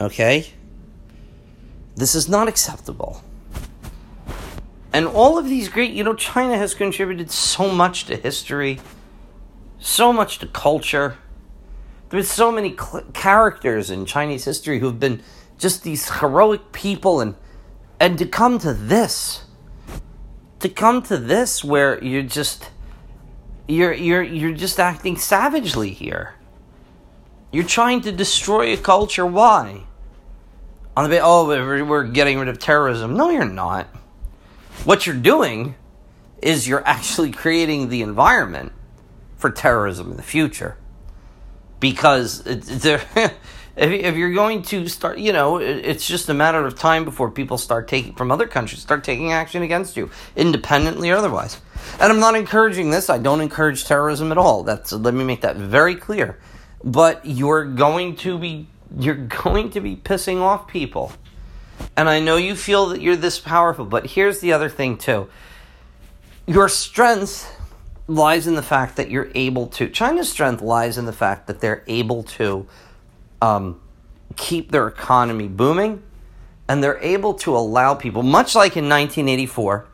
Okay? 0.00 0.50
This 1.94 2.16
is 2.16 2.28
not 2.28 2.48
acceptable. 2.48 3.22
And 4.92 5.06
all 5.06 5.38
of 5.38 5.48
these 5.48 5.68
great, 5.68 5.92
you 5.92 6.02
know, 6.02 6.14
China 6.14 6.56
has 6.56 6.74
contributed 6.74 7.30
so 7.30 7.70
much 7.70 8.06
to 8.06 8.16
history, 8.16 8.80
so 9.82 10.12
much 10.12 10.38
to 10.38 10.46
culture. 10.46 11.18
There's 12.08 12.30
so 12.30 12.52
many 12.52 12.70
cl- 12.76 13.04
characters 13.12 13.90
in 13.90 14.06
Chinese 14.06 14.44
history 14.44 14.78
who've 14.78 14.98
been 14.98 15.22
just 15.58 15.82
these 15.82 16.08
heroic 16.18 16.72
people 16.72 17.20
and 17.20 17.34
and 18.00 18.18
to 18.18 18.26
come 18.26 18.58
to 18.58 18.72
this 18.72 19.44
to 20.60 20.68
come 20.68 21.02
to 21.02 21.16
this 21.16 21.64
where 21.64 22.02
you're 22.02 22.22
just 22.22 22.70
you're 23.68 23.92
you're 23.92 24.22
you're 24.22 24.54
just 24.54 24.78
acting 24.78 25.16
savagely 25.16 25.90
here. 25.90 26.34
You're 27.50 27.64
trying 27.64 28.00
to 28.02 28.12
destroy 28.12 28.72
a 28.72 28.76
culture. 28.76 29.26
Why? 29.26 29.82
On 30.96 31.10
the 31.10 31.20
oh, 31.20 31.46
we're 31.46 32.04
getting 32.04 32.38
rid 32.38 32.48
of 32.48 32.58
terrorism. 32.58 33.16
No, 33.16 33.30
you're 33.30 33.44
not. 33.44 33.86
What 34.84 35.06
you're 35.06 35.16
doing 35.16 35.74
is 36.40 36.68
you're 36.68 36.86
actually 36.86 37.30
creating 37.32 37.88
the 37.88 38.02
environment 38.02 38.72
for 39.42 39.50
terrorism 39.50 40.12
in 40.12 40.16
the 40.16 40.22
future. 40.22 40.78
Because 41.80 42.46
if, 43.76 44.16
you're 44.16 44.32
going 44.32 44.62
to 44.62 44.88
start, 44.88 45.18
you 45.18 45.32
know, 45.32 45.58
it's 45.58 46.06
just 46.06 46.28
a 46.28 46.34
matter 46.34 46.64
of 46.64 46.78
time 46.78 47.04
before 47.04 47.28
people 47.28 47.58
start 47.58 47.88
taking 47.88 48.14
from 48.14 48.30
other 48.30 48.46
countries 48.46 48.80
start 48.80 49.02
taking 49.02 49.32
action 49.32 49.62
against 49.62 49.96
you, 49.96 50.10
independently 50.36 51.10
or 51.10 51.16
otherwise. 51.16 51.60
And 52.00 52.12
I'm 52.12 52.20
not 52.20 52.36
encouraging 52.36 52.90
this. 52.90 53.10
I 53.10 53.18
don't 53.18 53.40
encourage 53.40 53.84
terrorism 53.84 54.30
at 54.30 54.38
all. 54.38 54.62
That's 54.62 54.92
let 54.92 55.12
me 55.12 55.24
make 55.24 55.40
that 55.40 55.56
very 55.56 55.96
clear. 55.96 56.38
But 56.84 57.26
you're 57.26 57.64
going 57.64 58.16
to 58.16 58.38
be 58.38 58.68
you're 58.96 59.14
going 59.44 59.70
to 59.70 59.80
be 59.80 59.96
pissing 59.96 60.40
off 60.40 60.68
people. 60.68 61.12
And 61.96 62.08
I 62.08 62.20
know 62.20 62.36
you 62.36 62.54
feel 62.54 62.86
that 62.90 63.02
you're 63.02 63.16
this 63.16 63.40
powerful, 63.40 63.84
but 63.84 64.06
here's 64.06 64.38
the 64.38 64.52
other 64.52 64.68
thing 64.68 64.98
too. 64.98 65.28
Your 66.46 66.68
strength 66.68 67.58
lies 68.08 68.46
in 68.46 68.54
the 68.54 68.62
fact 68.62 68.96
that 68.96 69.10
you're 69.10 69.30
able 69.34 69.66
to 69.68 69.88
China's 69.88 70.28
strength 70.28 70.60
lies 70.60 70.98
in 70.98 71.06
the 71.06 71.12
fact 71.12 71.46
that 71.46 71.60
they're 71.60 71.84
able 71.86 72.22
to 72.24 72.66
um, 73.40 73.80
keep 74.36 74.70
their 74.70 74.88
economy 74.88 75.48
booming, 75.48 76.02
and 76.68 76.82
they're 76.82 77.00
able 77.00 77.34
to 77.34 77.56
allow 77.56 77.94
people, 77.94 78.22
much 78.22 78.54
like 78.54 78.76
in 78.76 78.88
1984, 78.88 79.86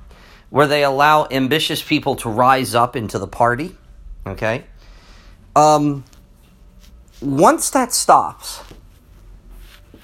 where 0.51 0.67
they 0.67 0.85
allow 0.85 1.27
ambitious 1.31 1.83
people 1.83 2.17
to 2.17 2.29
rise 2.29 2.75
up 2.75 2.95
into 2.97 3.19
the 3.19 3.27
party. 3.27 3.77
Okay? 4.27 4.65
Um, 5.57 6.05
once 7.21 7.71
that 7.71 7.93
stops, 7.93 8.61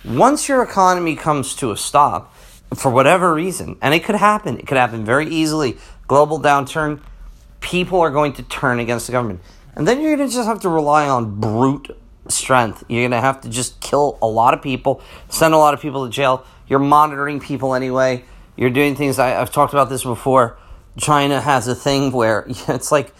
once 0.04 0.48
your 0.48 0.62
economy 0.62 1.16
comes 1.16 1.54
to 1.56 1.70
a 1.70 1.76
stop, 1.76 2.34
for 2.74 2.90
whatever 2.90 3.32
reason, 3.32 3.76
and 3.80 3.94
it 3.94 4.02
could 4.04 4.16
happen, 4.16 4.58
it 4.58 4.66
could 4.66 4.76
happen 4.76 5.04
very 5.04 5.28
easily, 5.28 5.76
global 6.08 6.40
downturn, 6.40 7.00
people 7.64 8.00
are 8.00 8.10
going 8.10 8.34
to 8.34 8.42
turn 8.42 8.78
against 8.78 9.06
the 9.06 9.12
government. 9.12 9.40
And 9.74 9.88
then 9.88 10.00
you're 10.00 10.16
going 10.16 10.28
to 10.28 10.34
just 10.34 10.46
have 10.46 10.60
to 10.60 10.68
rely 10.68 11.08
on 11.08 11.40
brute 11.40 11.96
strength. 12.28 12.84
You're 12.88 13.02
going 13.02 13.10
to 13.12 13.20
have 13.20 13.40
to 13.40 13.48
just 13.48 13.80
kill 13.80 14.18
a 14.22 14.26
lot 14.26 14.54
of 14.54 14.62
people, 14.62 15.02
send 15.30 15.54
a 15.54 15.56
lot 15.56 15.74
of 15.74 15.80
people 15.80 16.04
to 16.04 16.12
jail. 16.12 16.46
You're 16.68 16.78
monitoring 16.78 17.40
people 17.40 17.74
anyway. 17.74 18.24
You're 18.56 18.70
doing 18.70 18.94
things. 18.94 19.18
I, 19.18 19.28
have 19.30 19.50
talked 19.50 19.72
about 19.72 19.88
this 19.88 20.04
before. 20.04 20.58
China 20.96 21.40
has 21.40 21.66
a 21.66 21.74
thing 21.74 22.12
where 22.12 22.44
it's 22.48 22.92
like 22.92 23.12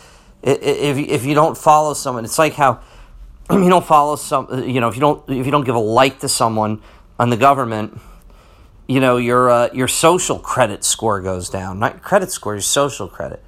if 0.42 0.98
if 0.98 1.24
you 1.24 1.34
don't 1.34 1.56
follow 1.56 1.94
someone, 1.94 2.24
it's 2.24 2.38
like 2.38 2.52
how 2.52 2.80
you 3.50 3.68
don't 3.68 3.84
follow 3.84 4.16
some. 4.16 4.68
You 4.68 4.80
know, 4.80 4.88
if 4.88 4.94
you 4.94 5.00
don't 5.00 5.28
if 5.28 5.46
you 5.46 5.50
don't 5.50 5.64
give 5.64 5.74
a 5.74 5.80
like 5.80 6.20
to 6.20 6.28
someone 6.28 6.82
on 7.18 7.30
the 7.30 7.36
government, 7.36 8.00
you 8.86 9.00
know 9.00 9.16
your 9.16 9.50
uh, 9.50 9.68
your 9.72 9.88
social 9.88 10.38
credit 10.38 10.84
score 10.84 11.20
goes 11.20 11.48
down. 11.48 11.80
Not 11.80 12.02
credit 12.02 12.30
score, 12.30 12.54
your 12.54 12.60
social 12.60 13.08
credit. 13.08 13.42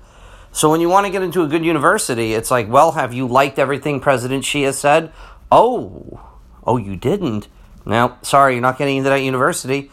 So 0.56 0.70
when 0.70 0.80
you 0.80 0.88
want 0.88 1.04
to 1.04 1.12
get 1.12 1.20
into 1.20 1.42
a 1.42 1.46
good 1.46 1.66
university, 1.66 2.32
it's 2.32 2.50
like, 2.50 2.66
well, 2.66 2.92
have 2.92 3.12
you 3.12 3.28
liked 3.28 3.58
everything 3.58 4.00
President 4.00 4.42
Xi 4.42 4.62
has 4.62 4.78
said? 4.78 5.12
Oh, 5.52 6.18
oh, 6.66 6.78
you 6.78 6.96
didn't. 6.96 7.48
Now, 7.84 8.16
sorry, 8.22 8.54
you're 8.54 8.62
not 8.62 8.78
getting 8.78 8.96
into 8.96 9.10
that 9.10 9.20
university. 9.20 9.90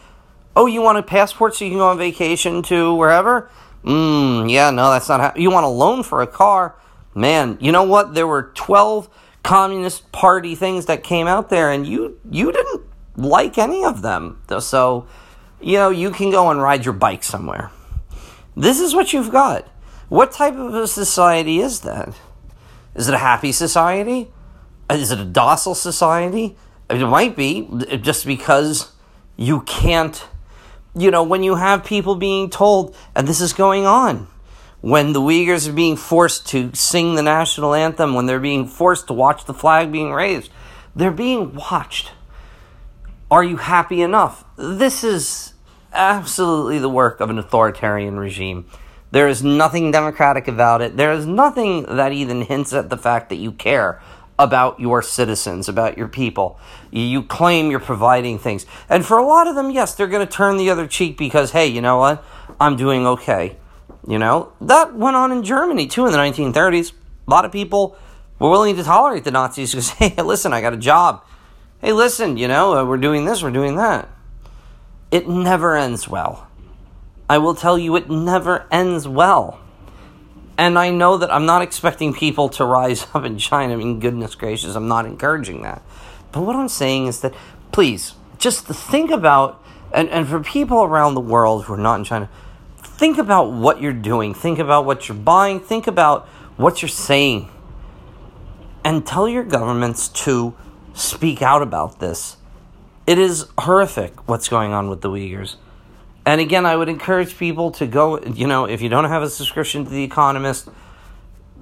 Oh, 0.56 0.64
you 0.64 0.80
want 0.80 0.96
a 0.96 1.02
passport 1.02 1.54
so 1.54 1.66
you 1.66 1.72
can 1.72 1.80
go 1.80 1.88
on 1.88 1.98
vacation 1.98 2.62
to 2.62 2.94
wherever? 2.94 3.50
Hmm, 3.82 4.48
yeah, 4.48 4.70
no, 4.70 4.90
that's 4.90 5.06
not 5.06 5.20
how. 5.20 5.32
You 5.36 5.50
want 5.50 5.66
a 5.66 5.68
loan 5.68 6.02
for 6.02 6.22
a 6.22 6.26
car? 6.26 6.76
Man, 7.14 7.58
you 7.60 7.70
know 7.70 7.82
what? 7.82 8.14
There 8.14 8.26
were 8.26 8.50
12 8.54 9.10
Communist 9.42 10.12
Party 10.12 10.54
things 10.54 10.86
that 10.86 11.04
came 11.04 11.26
out 11.26 11.50
there, 11.50 11.70
and 11.70 11.86
you 11.86 12.18
you 12.30 12.50
didn't 12.50 12.84
like 13.18 13.58
any 13.58 13.84
of 13.84 14.00
them. 14.00 14.40
So, 14.60 15.08
you 15.60 15.76
know, 15.76 15.90
you 15.90 16.10
can 16.10 16.30
go 16.30 16.48
and 16.48 16.62
ride 16.62 16.86
your 16.86 16.94
bike 16.94 17.22
somewhere. 17.22 17.70
This 18.56 18.80
is 18.80 18.94
what 18.94 19.12
you've 19.12 19.30
got. 19.30 19.68
What 20.14 20.30
type 20.30 20.54
of 20.54 20.72
a 20.72 20.86
society 20.86 21.58
is 21.58 21.80
that? 21.80 22.14
Is 22.94 23.08
it 23.08 23.14
a 23.14 23.18
happy 23.18 23.50
society? 23.50 24.30
Is 24.88 25.10
it 25.10 25.18
a 25.18 25.24
docile 25.24 25.74
society? 25.74 26.56
It 26.88 27.04
might 27.04 27.34
be, 27.34 27.68
just 28.00 28.24
because 28.24 28.92
you 29.36 29.62
can't, 29.62 30.24
you 30.94 31.10
know, 31.10 31.24
when 31.24 31.42
you 31.42 31.56
have 31.56 31.84
people 31.84 32.14
being 32.14 32.48
told, 32.48 32.94
and 33.16 33.26
this 33.26 33.40
is 33.40 33.52
going 33.52 33.86
on, 33.86 34.28
when 34.82 35.14
the 35.14 35.20
Uyghurs 35.20 35.68
are 35.68 35.72
being 35.72 35.96
forced 35.96 36.46
to 36.50 36.72
sing 36.74 37.16
the 37.16 37.22
national 37.22 37.74
anthem, 37.74 38.14
when 38.14 38.26
they're 38.26 38.38
being 38.38 38.68
forced 38.68 39.08
to 39.08 39.12
watch 39.12 39.46
the 39.46 39.52
flag 39.52 39.90
being 39.90 40.12
raised, 40.12 40.48
they're 40.94 41.10
being 41.10 41.56
watched. 41.56 42.12
Are 43.32 43.42
you 43.42 43.56
happy 43.56 44.00
enough? 44.00 44.44
This 44.54 45.02
is 45.02 45.54
absolutely 45.92 46.78
the 46.78 46.88
work 46.88 47.18
of 47.18 47.30
an 47.30 47.38
authoritarian 47.40 48.16
regime. 48.16 48.66
There 49.14 49.28
is 49.28 49.44
nothing 49.44 49.92
democratic 49.92 50.48
about 50.48 50.82
it. 50.82 50.96
There 50.96 51.12
is 51.12 51.24
nothing 51.24 51.84
that 51.84 52.10
even 52.10 52.42
hints 52.42 52.72
at 52.72 52.90
the 52.90 52.96
fact 52.96 53.28
that 53.28 53.36
you 53.36 53.52
care 53.52 54.02
about 54.40 54.80
your 54.80 55.02
citizens, 55.02 55.68
about 55.68 55.96
your 55.96 56.08
people. 56.08 56.58
You 56.90 57.22
claim 57.22 57.70
you're 57.70 57.78
providing 57.78 58.40
things. 58.40 58.66
And 58.88 59.06
for 59.06 59.16
a 59.16 59.24
lot 59.24 59.46
of 59.46 59.54
them, 59.54 59.70
yes, 59.70 59.94
they're 59.94 60.08
going 60.08 60.26
to 60.26 60.32
turn 60.32 60.56
the 60.56 60.68
other 60.68 60.88
cheek 60.88 61.16
because, 61.16 61.52
hey, 61.52 61.68
you 61.68 61.80
know 61.80 61.96
what? 61.96 62.24
I'm 62.60 62.74
doing 62.74 63.06
okay. 63.06 63.56
You 64.04 64.18
know, 64.18 64.52
that 64.60 64.96
went 64.96 65.14
on 65.14 65.30
in 65.30 65.44
Germany 65.44 65.86
too 65.86 66.06
in 66.06 66.10
the 66.10 66.18
1930s. 66.18 66.92
A 67.28 67.30
lot 67.30 67.44
of 67.44 67.52
people 67.52 67.96
we're 68.40 68.50
willing 68.50 68.74
to 68.74 68.82
tolerate 68.82 69.22
the 69.22 69.30
Nazis 69.30 69.70
because, 69.70 69.90
hey, 69.90 70.20
listen, 70.20 70.52
I 70.52 70.60
got 70.60 70.74
a 70.74 70.76
job. 70.76 71.24
Hey, 71.80 71.92
listen, 71.92 72.36
you 72.36 72.48
know, 72.48 72.78
uh, 72.78 72.84
we're 72.84 72.96
doing 72.96 73.26
this, 73.26 73.44
we're 73.44 73.52
doing 73.52 73.76
that. 73.76 74.08
It 75.12 75.28
never 75.28 75.76
ends 75.76 76.08
well. 76.08 76.48
I 77.28 77.38
will 77.38 77.54
tell 77.54 77.78
you, 77.78 77.96
it 77.96 78.10
never 78.10 78.66
ends 78.70 79.08
well. 79.08 79.60
And 80.56 80.78
I 80.78 80.90
know 80.90 81.16
that 81.16 81.32
I'm 81.32 81.46
not 81.46 81.62
expecting 81.62 82.12
people 82.12 82.48
to 82.50 82.64
rise 82.64 83.06
up 83.14 83.24
in 83.24 83.38
China. 83.38 83.74
I 83.74 83.76
mean, 83.76 84.00
goodness 84.00 84.34
gracious, 84.34 84.74
I'm 84.74 84.88
not 84.88 85.06
encouraging 85.06 85.62
that. 85.62 85.82
But 86.32 86.42
what 86.42 86.56
I'm 86.56 86.68
saying 86.68 87.06
is 87.06 87.20
that, 87.20 87.34
please, 87.72 88.14
just 88.38 88.66
think 88.66 89.10
about, 89.10 89.62
and, 89.92 90.08
and 90.10 90.28
for 90.28 90.40
people 90.40 90.82
around 90.82 91.14
the 91.14 91.20
world 91.20 91.64
who 91.64 91.74
are 91.74 91.78
not 91.78 91.98
in 91.98 92.04
China, 92.04 92.28
think 92.82 93.18
about 93.18 93.52
what 93.52 93.80
you're 93.80 93.92
doing. 93.92 94.34
Think 94.34 94.58
about 94.58 94.84
what 94.84 95.08
you're 95.08 95.16
buying. 95.16 95.60
Think 95.60 95.86
about 95.86 96.26
what 96.56 96.82
you're 96.82 96.88
saying. 96.88 97.50
And 98.84 99.06
tell 99.06 99.28
your 99.28 99.44
governments 99.44 100.08
to 100.08 100.54
speak 100.92 101.40
out 101.40 101.62
about 101.62 102.00
this. 102.00 102.36
It 103.06 103.18
is 103.18 103.46
horrific 103.58 104.28
what's 104.28 104.48
going 104.48 104.72
on 104.72 104.88
with 104.88 105.00
the 105.00 105.10
Uyghurs. 105.10 105.56
And 106.26 106.40
again, 106.40 106.64
I 106.64 106.74
would 106.74 106.88
encourage 106.88 107.36
people 107.36 107.70
to 107.72 107.86
go, 107.86 108.18
you 108.20 108.46
know, 108.46 108.64
if 108.64 108.80
you 108.80 108.88
don't 108.88 109.04
have 109.04 109.22
a 109.22 109.28
subscription 109.28 109.84
to 109.84 109.90
The 109.90 110.04
Economist, 110.04 110.68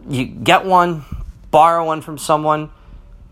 you 0.09 0.25
get 0.25 0.65
one, 0.65 1.05
borrow 1.51 1.85
one 1.85 2.01
from 2.01 2.19
someone, 2.19 2.71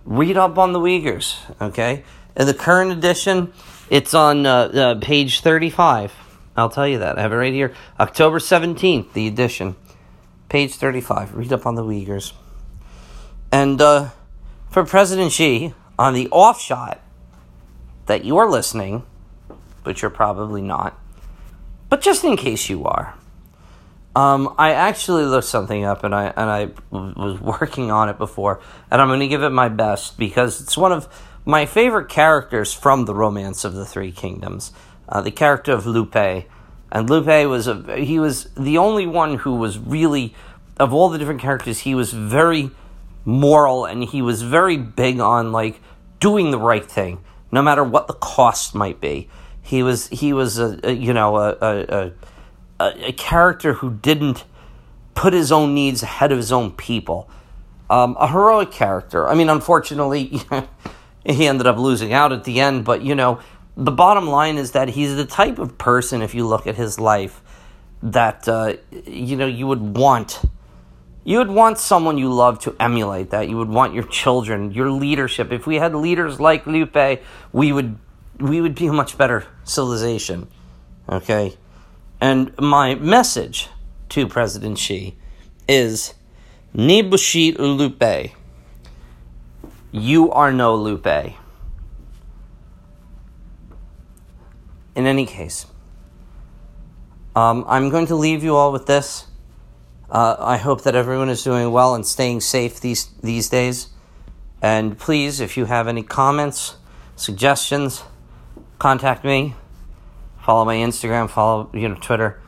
read 0.05 0.37
up 0.37 0.59
on 0.59 0.73
the 0.73 0.81
Uyghurs, 0.81 1.39
okay? 1.61 2.05
In 2.37 2.47
the 2.47 2.55
current 2.55 2.91
edition, 2.91 3.53
it's 3.91 4.15
on 4.15 4.45
uh, 4.47 4.51
uh, 4.51 4.95
page 5.01 5.41
35. 5.41 6.13
I'll 6.57 6.69
tell 6.69 6.87
you 6.87 6.99
that. 6.99 7.19
I 7.19 7.23
have 7.23 7.33
it 7.33 7.37
right 7.37 7.53
here. 7.53 7.75
October 7.99 8.39
17th, 8.39 9.13
the 9.13 9.27
edition. 9.27 9.77
Page 10.49 10.75
35. 10.75 11.37
Read 11.37 11.53
up 11.53 11.65
on 11.65 11.77
the 11.77 11.83
Uyghurs. 11.83 12.33
And 13.53 13.81
uh, 13.81 14.11
for 14.69 14.85
President 14.85 15.33
Xi, 15.33 15.75
on 15.99 16.15
the 16.15 16.29
off 16.31 16.61
shot 16.61 17.01
that 18.07 18.25
you 18.25 18.37
are 18.39 18.49
listening, 18.49 19.05
but 19.85 20.03
you're 20.03 20.11
probably 20.11 20.63
not, 20.63 20.99
but 21.91 22.01
just 22.01 22.25
in 22.25 22.37
case 22.37 22.71
you 22.71 22.87
are, 22.87 23.15
um, 24.17 24.55
I 24.59 24.73
actually 24.73 25.25
looked 25.25 25.47
something 25.47 25.85
up 25.85 26.03
and 26.03 26.15
I 26.15 26.33
and 26.37 26.51
I 26.51 26.71
was 26.91 27.41
working 27.41 27.91
on 27.91 28.09
it 28.09 28.17
before, 28.17 28.61
and 28.91 29.03
I'm 29.03 29.09
going 29.09 29.21
to 29.21 29.29
give 29.29 29.43
it 29.43 29.51
my 29.51 29.69
best 29.69 30.19
because 30.19 30.61
it's 30.61 30.77
one 30.79 30.93
of 30.93 31.09
my 31.45 31.67
favorite 31.67 32.09
characters 32.09 32.73
from 32.73 33.05
the 33.05 33.15
Romance 33.15 33.65
of 33.65 33.75
the 33.75 33.85
Three 33.85 34.13
Kingdoms, 34.13 34.73
uh, 35.09 35.21
the 35.21 35.31
character 35.31 35.73
of 35.73 35.87
Liu 35.87 36.07
Bei, 36.07 36.47
and 36.91 37.09
Liu 37.09 37.23
Bei 37.23 37.47
was 37.47 37.67
a 37.67 37.97
he 37.97 38.19
was 38.19 38.45
the 38.57 38.79
only 38.79 39.07
one 39.07 39.37
who 39.39 39.55
was 39.57 39.79
really 39.79 40.35
of 40.79 40.93
all 40.93 41.09
the 41.09 41.19
different 41.19 41.41
characters 41.41 41.81
he 41.81 41.95
was 41.95 42.13
very 42.13 42.71
moral 43.25 43.85
and 43.85 44.03
he 44.05 44.23
was 44.23 44.43
very 44.43 44.77
big 44.77 45.21
on 45.21 45.53
like 45.53 45.81
doing 46.21 46.51
the 46.51 46.59
right 46.59 46.91
thing 46.91 47.23
no 47.53 47.63
matter 47.63 47.85
what 47.85 48.07
the 48.07 48.15
cost 48.15 48.75
might 48.75 49.01
be. 49.01 49.29
He 49.71 49.85
was 49.85 50.09
he 50.09 50.33
was 50.33 50.59
a, 50.59 50.81
a 50.83 50.91
you 50.91 51.13
know 51.13 51.37
a, 51.37 51.57
a, 51.61 52.13
a, 52.81 53.09
a 53.11 53.13
character 53.13 53.75
who 53.75 53.93
didn't 53.93 54.43
put 55.15 55.33
his 55.33 55.53
own 55.53 55.75
needs 55.75 56.03
ahead 56.03 56.33
of 56.33 56.39
his 56.39 56.51
own 56.51 56.73
people. 56.73 57.31
Um, 57.89 58.17
a 58.19 58.27
heroic 58.27 58.73
character. 58.73 59.29
I 59.29 59.37
mean, 59.37 59.49
unfortunately, 59.49 60.41
he 61.25 61.47
ended 61.47 61.69
up 61.69 61.79
losing 61.79 62.13
out 62.13 62.33
at 62.33 62.43
the 62.43 62.59
end. 62.59 62.85
But 62.85 63.03
you 63.03 63.15
know, 63.15 63.39
the 63.77 63.93
bottom 63.93 64.27
line 64.27 64.59
is 64.59 64.73
that 64.73 64.89
he's 64.89 65.15
the 65.15 65.25
type 65.25 65.61
of 65.61 65.79
person. 65.79 66.21
If 66.21 66.35
you 66.35 66.49
look 66.49 66.67
at 66.67 66.75
his 66.75 66.99
life, 66.99 67.41
that 68.03 68.49
uh, 68.49 68.75
you 69.07 69.37
know 69.37 69.47
you 69.47 69.69
would 69.69 69.97
want. 69.97 70.43
You 71.23 71.39
would 71.39 71.51
want 71.51 71.79
someone 71.79 72.19
you 72.19 72.33
love 72.33 72.59
to 72.61 72.75
emulate 72.81 73.31
that. 73.31 73.49
You 73.49 73.57
would 73.59 73.69
want 73.69 73.95
your 73.95 74.09
children, 74.09 74.73
your 74.73 74.91
leadership. 74.91 75.53
If 75.53 75.65
we 75.65 75.77
had 75.77 75.95
leaders 75.95 76.41
like 76.41 76.67
Liu 76.67 76.87
Bei, 76.87 77.21
we 77.53 77.71
would 77.71 77.99
we 78.41 78.61
would 78.61 78.75
be 78.75 78.87
a 78.87 78.93
much 78.93 79.19
better 79.19 79.47
civilization. 79.65 80.49
Okay? 81.09 81.57
And 82.21 82.57
my 82.59 82.95
message 82.95 83.69
to 84.11 84.27
President 84.27 84.79
Xi 84.79 85.17
is 85.69 86.15
Ni 86.75 87.03
bushi 87.03 87.53
Liu 87.53 87.95
You 89.93 90.31
are 90.31 90.53
no 90.53 90.75
Liu 90.75 90.99
Bei. 90.99 91.37
In 94.95 95.07
any 95.07 95.25
case, 95.25 95.67
um, 97.35 97.65
I'm 97.69 97.91
going 97.91 98.07
to 98.07 98.17
leave 98.17 98.43
you 98.43 98.57
all 98.57 98.73
with 98.73 98.87
this. 98.87 99.27
Uh, 100.11 100.37
I 100.39 100.57
hope 100.57 100.83
that 100.83 100.97
everyone 100.97 101.29
is 101.29 101.45
doing 101.45 101.71
well 101.71 101.95
and 101.95 102.05
staying 102.05 102.41
safe 102.41 102.81
these 102.81 103.07
these 103.23 103.49
days. 103.49 103.89
And 104.61 104.99
please, 104.99 105.41
if 105.41 105.57
you 105.57 105.67
have 105.67 105.87
any 105.89 106.03
comments, 106.03 106.77
suggestions, 107.17 108.03
contact 108.81 109.25
me. 109.25 109.55
Follow 110.43 110.65
my 110.65 110.77
Instagram, 110.77 111.31
follow 111.31 111.71
you 111.73 111.89
know 111.89 111.95
Twitter, 111.95 112.41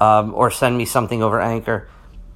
um, 0.00 0.32
or 0.34 0.50
send 0.50 0.78
me 0.78 0.86
something 0.86 1.22
over 1.22 1.38
Anchor. 1.40 1.88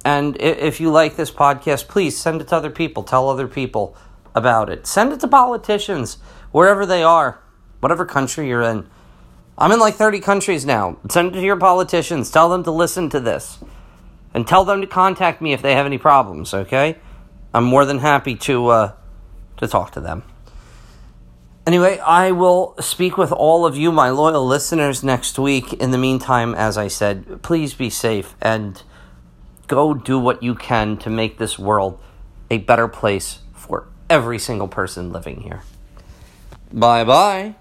And 0.03 0.39
if 0.39 0.79
you 0.79 0.91
like 0.91 1.15
this 1.15 1.31
podcast, 1.31 1.87
please 1.87 2.15
send 2.15 2.39
it 2.41 2.49
to 2.49 2.55
other 2.55 2.69
people. 2.69 3.01
Tell 3.01 3.27
other 3.27 3.47
people 3.47 3.97
about 4.35 4.69
it. 4.69 4.85
Send 4.85 5.11
it 5.11 5.19
to 5.21 5.27
politicians 5.27 6.17
wherever 6.51 6.85
they 6.85 7.01
are, 7.01 7.41
whatever 7.79 8.05
country 8.05 8.47
you're 8.47 8.61
in. 8.61 8.87
I'm 9.57 9.71
in 9.71 9.79
like 9.79 9.95
30 9.95 10.19
countries 10.19 10.63
now. 10.63 10.97
Send 11.09 11.29
it 11.29 11.39
to 11.39 11.41
your 11.41 11.57
politicians. 11.57 12.29
Tell 12.29 12.49
them 12.49 12.63
to 12.65 12.71
listen 12.71 13.09
to 13.09 13.19
this 13.19 13.57
and 14.33 14.45
tell 14.45 14.65
them 14.65 14.81
to 14.81 14.87
contact 14.87 15.41
me 15.41 15.53
if 15.53 15.61
they 15.61 15.73
have 15.73 15.85
any 15.85 15.97
problems. 15.97 16.53
Okay, 16.53 16.97
I'm 17.53 17.63
more 17.63 17.85
than 17.85 17.99
happy 17.99 18.35
to 18.35 18.67
uh, 18.67 18.91
to 19.57 19.67
talk 19.67 19.91
to 19.93 20.01
them. 20.01 20.23
Anyway, 21.67 21.97
I 21.99 22.31
will 22.31 22.75
speak 22.79 23.17
with 23.17 23.31
all 23.31 23.65
of 23.65 23.75
you, 23.75 23.91
my 23.91 24.09
loyal 24.11 24.45
listeners, 24.45 25.03
next 25.03 25.39
week. 25.39 25.73
In 25.73 25.89
the 25.89 25.97
meantime, 25.97 26.53
as 26.53 26.77
I 26.77 26.87
said, 26.87 27.41
please 27.41 27.73
be 27.73 27.89
safe 27.89 28.35
and 28.39 28.81
go 29.67 29.95
do 29.95 30.19
what 30.19 30.43
you 30.43 30.53
can 30.53 30.95
to 30.97 31.09
make 31.09 31.39
this 31.39 31.57
world 31.57 31.99
a 32.51 32.59
better 32.59 32.87
place 32.87 33.39
for 33.53 33.87
every 34.11 34.37
single 34.37 34.67
person 34.67 35.11
living 35.11 35.41
here. 35.41 35.63
Bye 36.71 37.03
bye. 37.03 37.55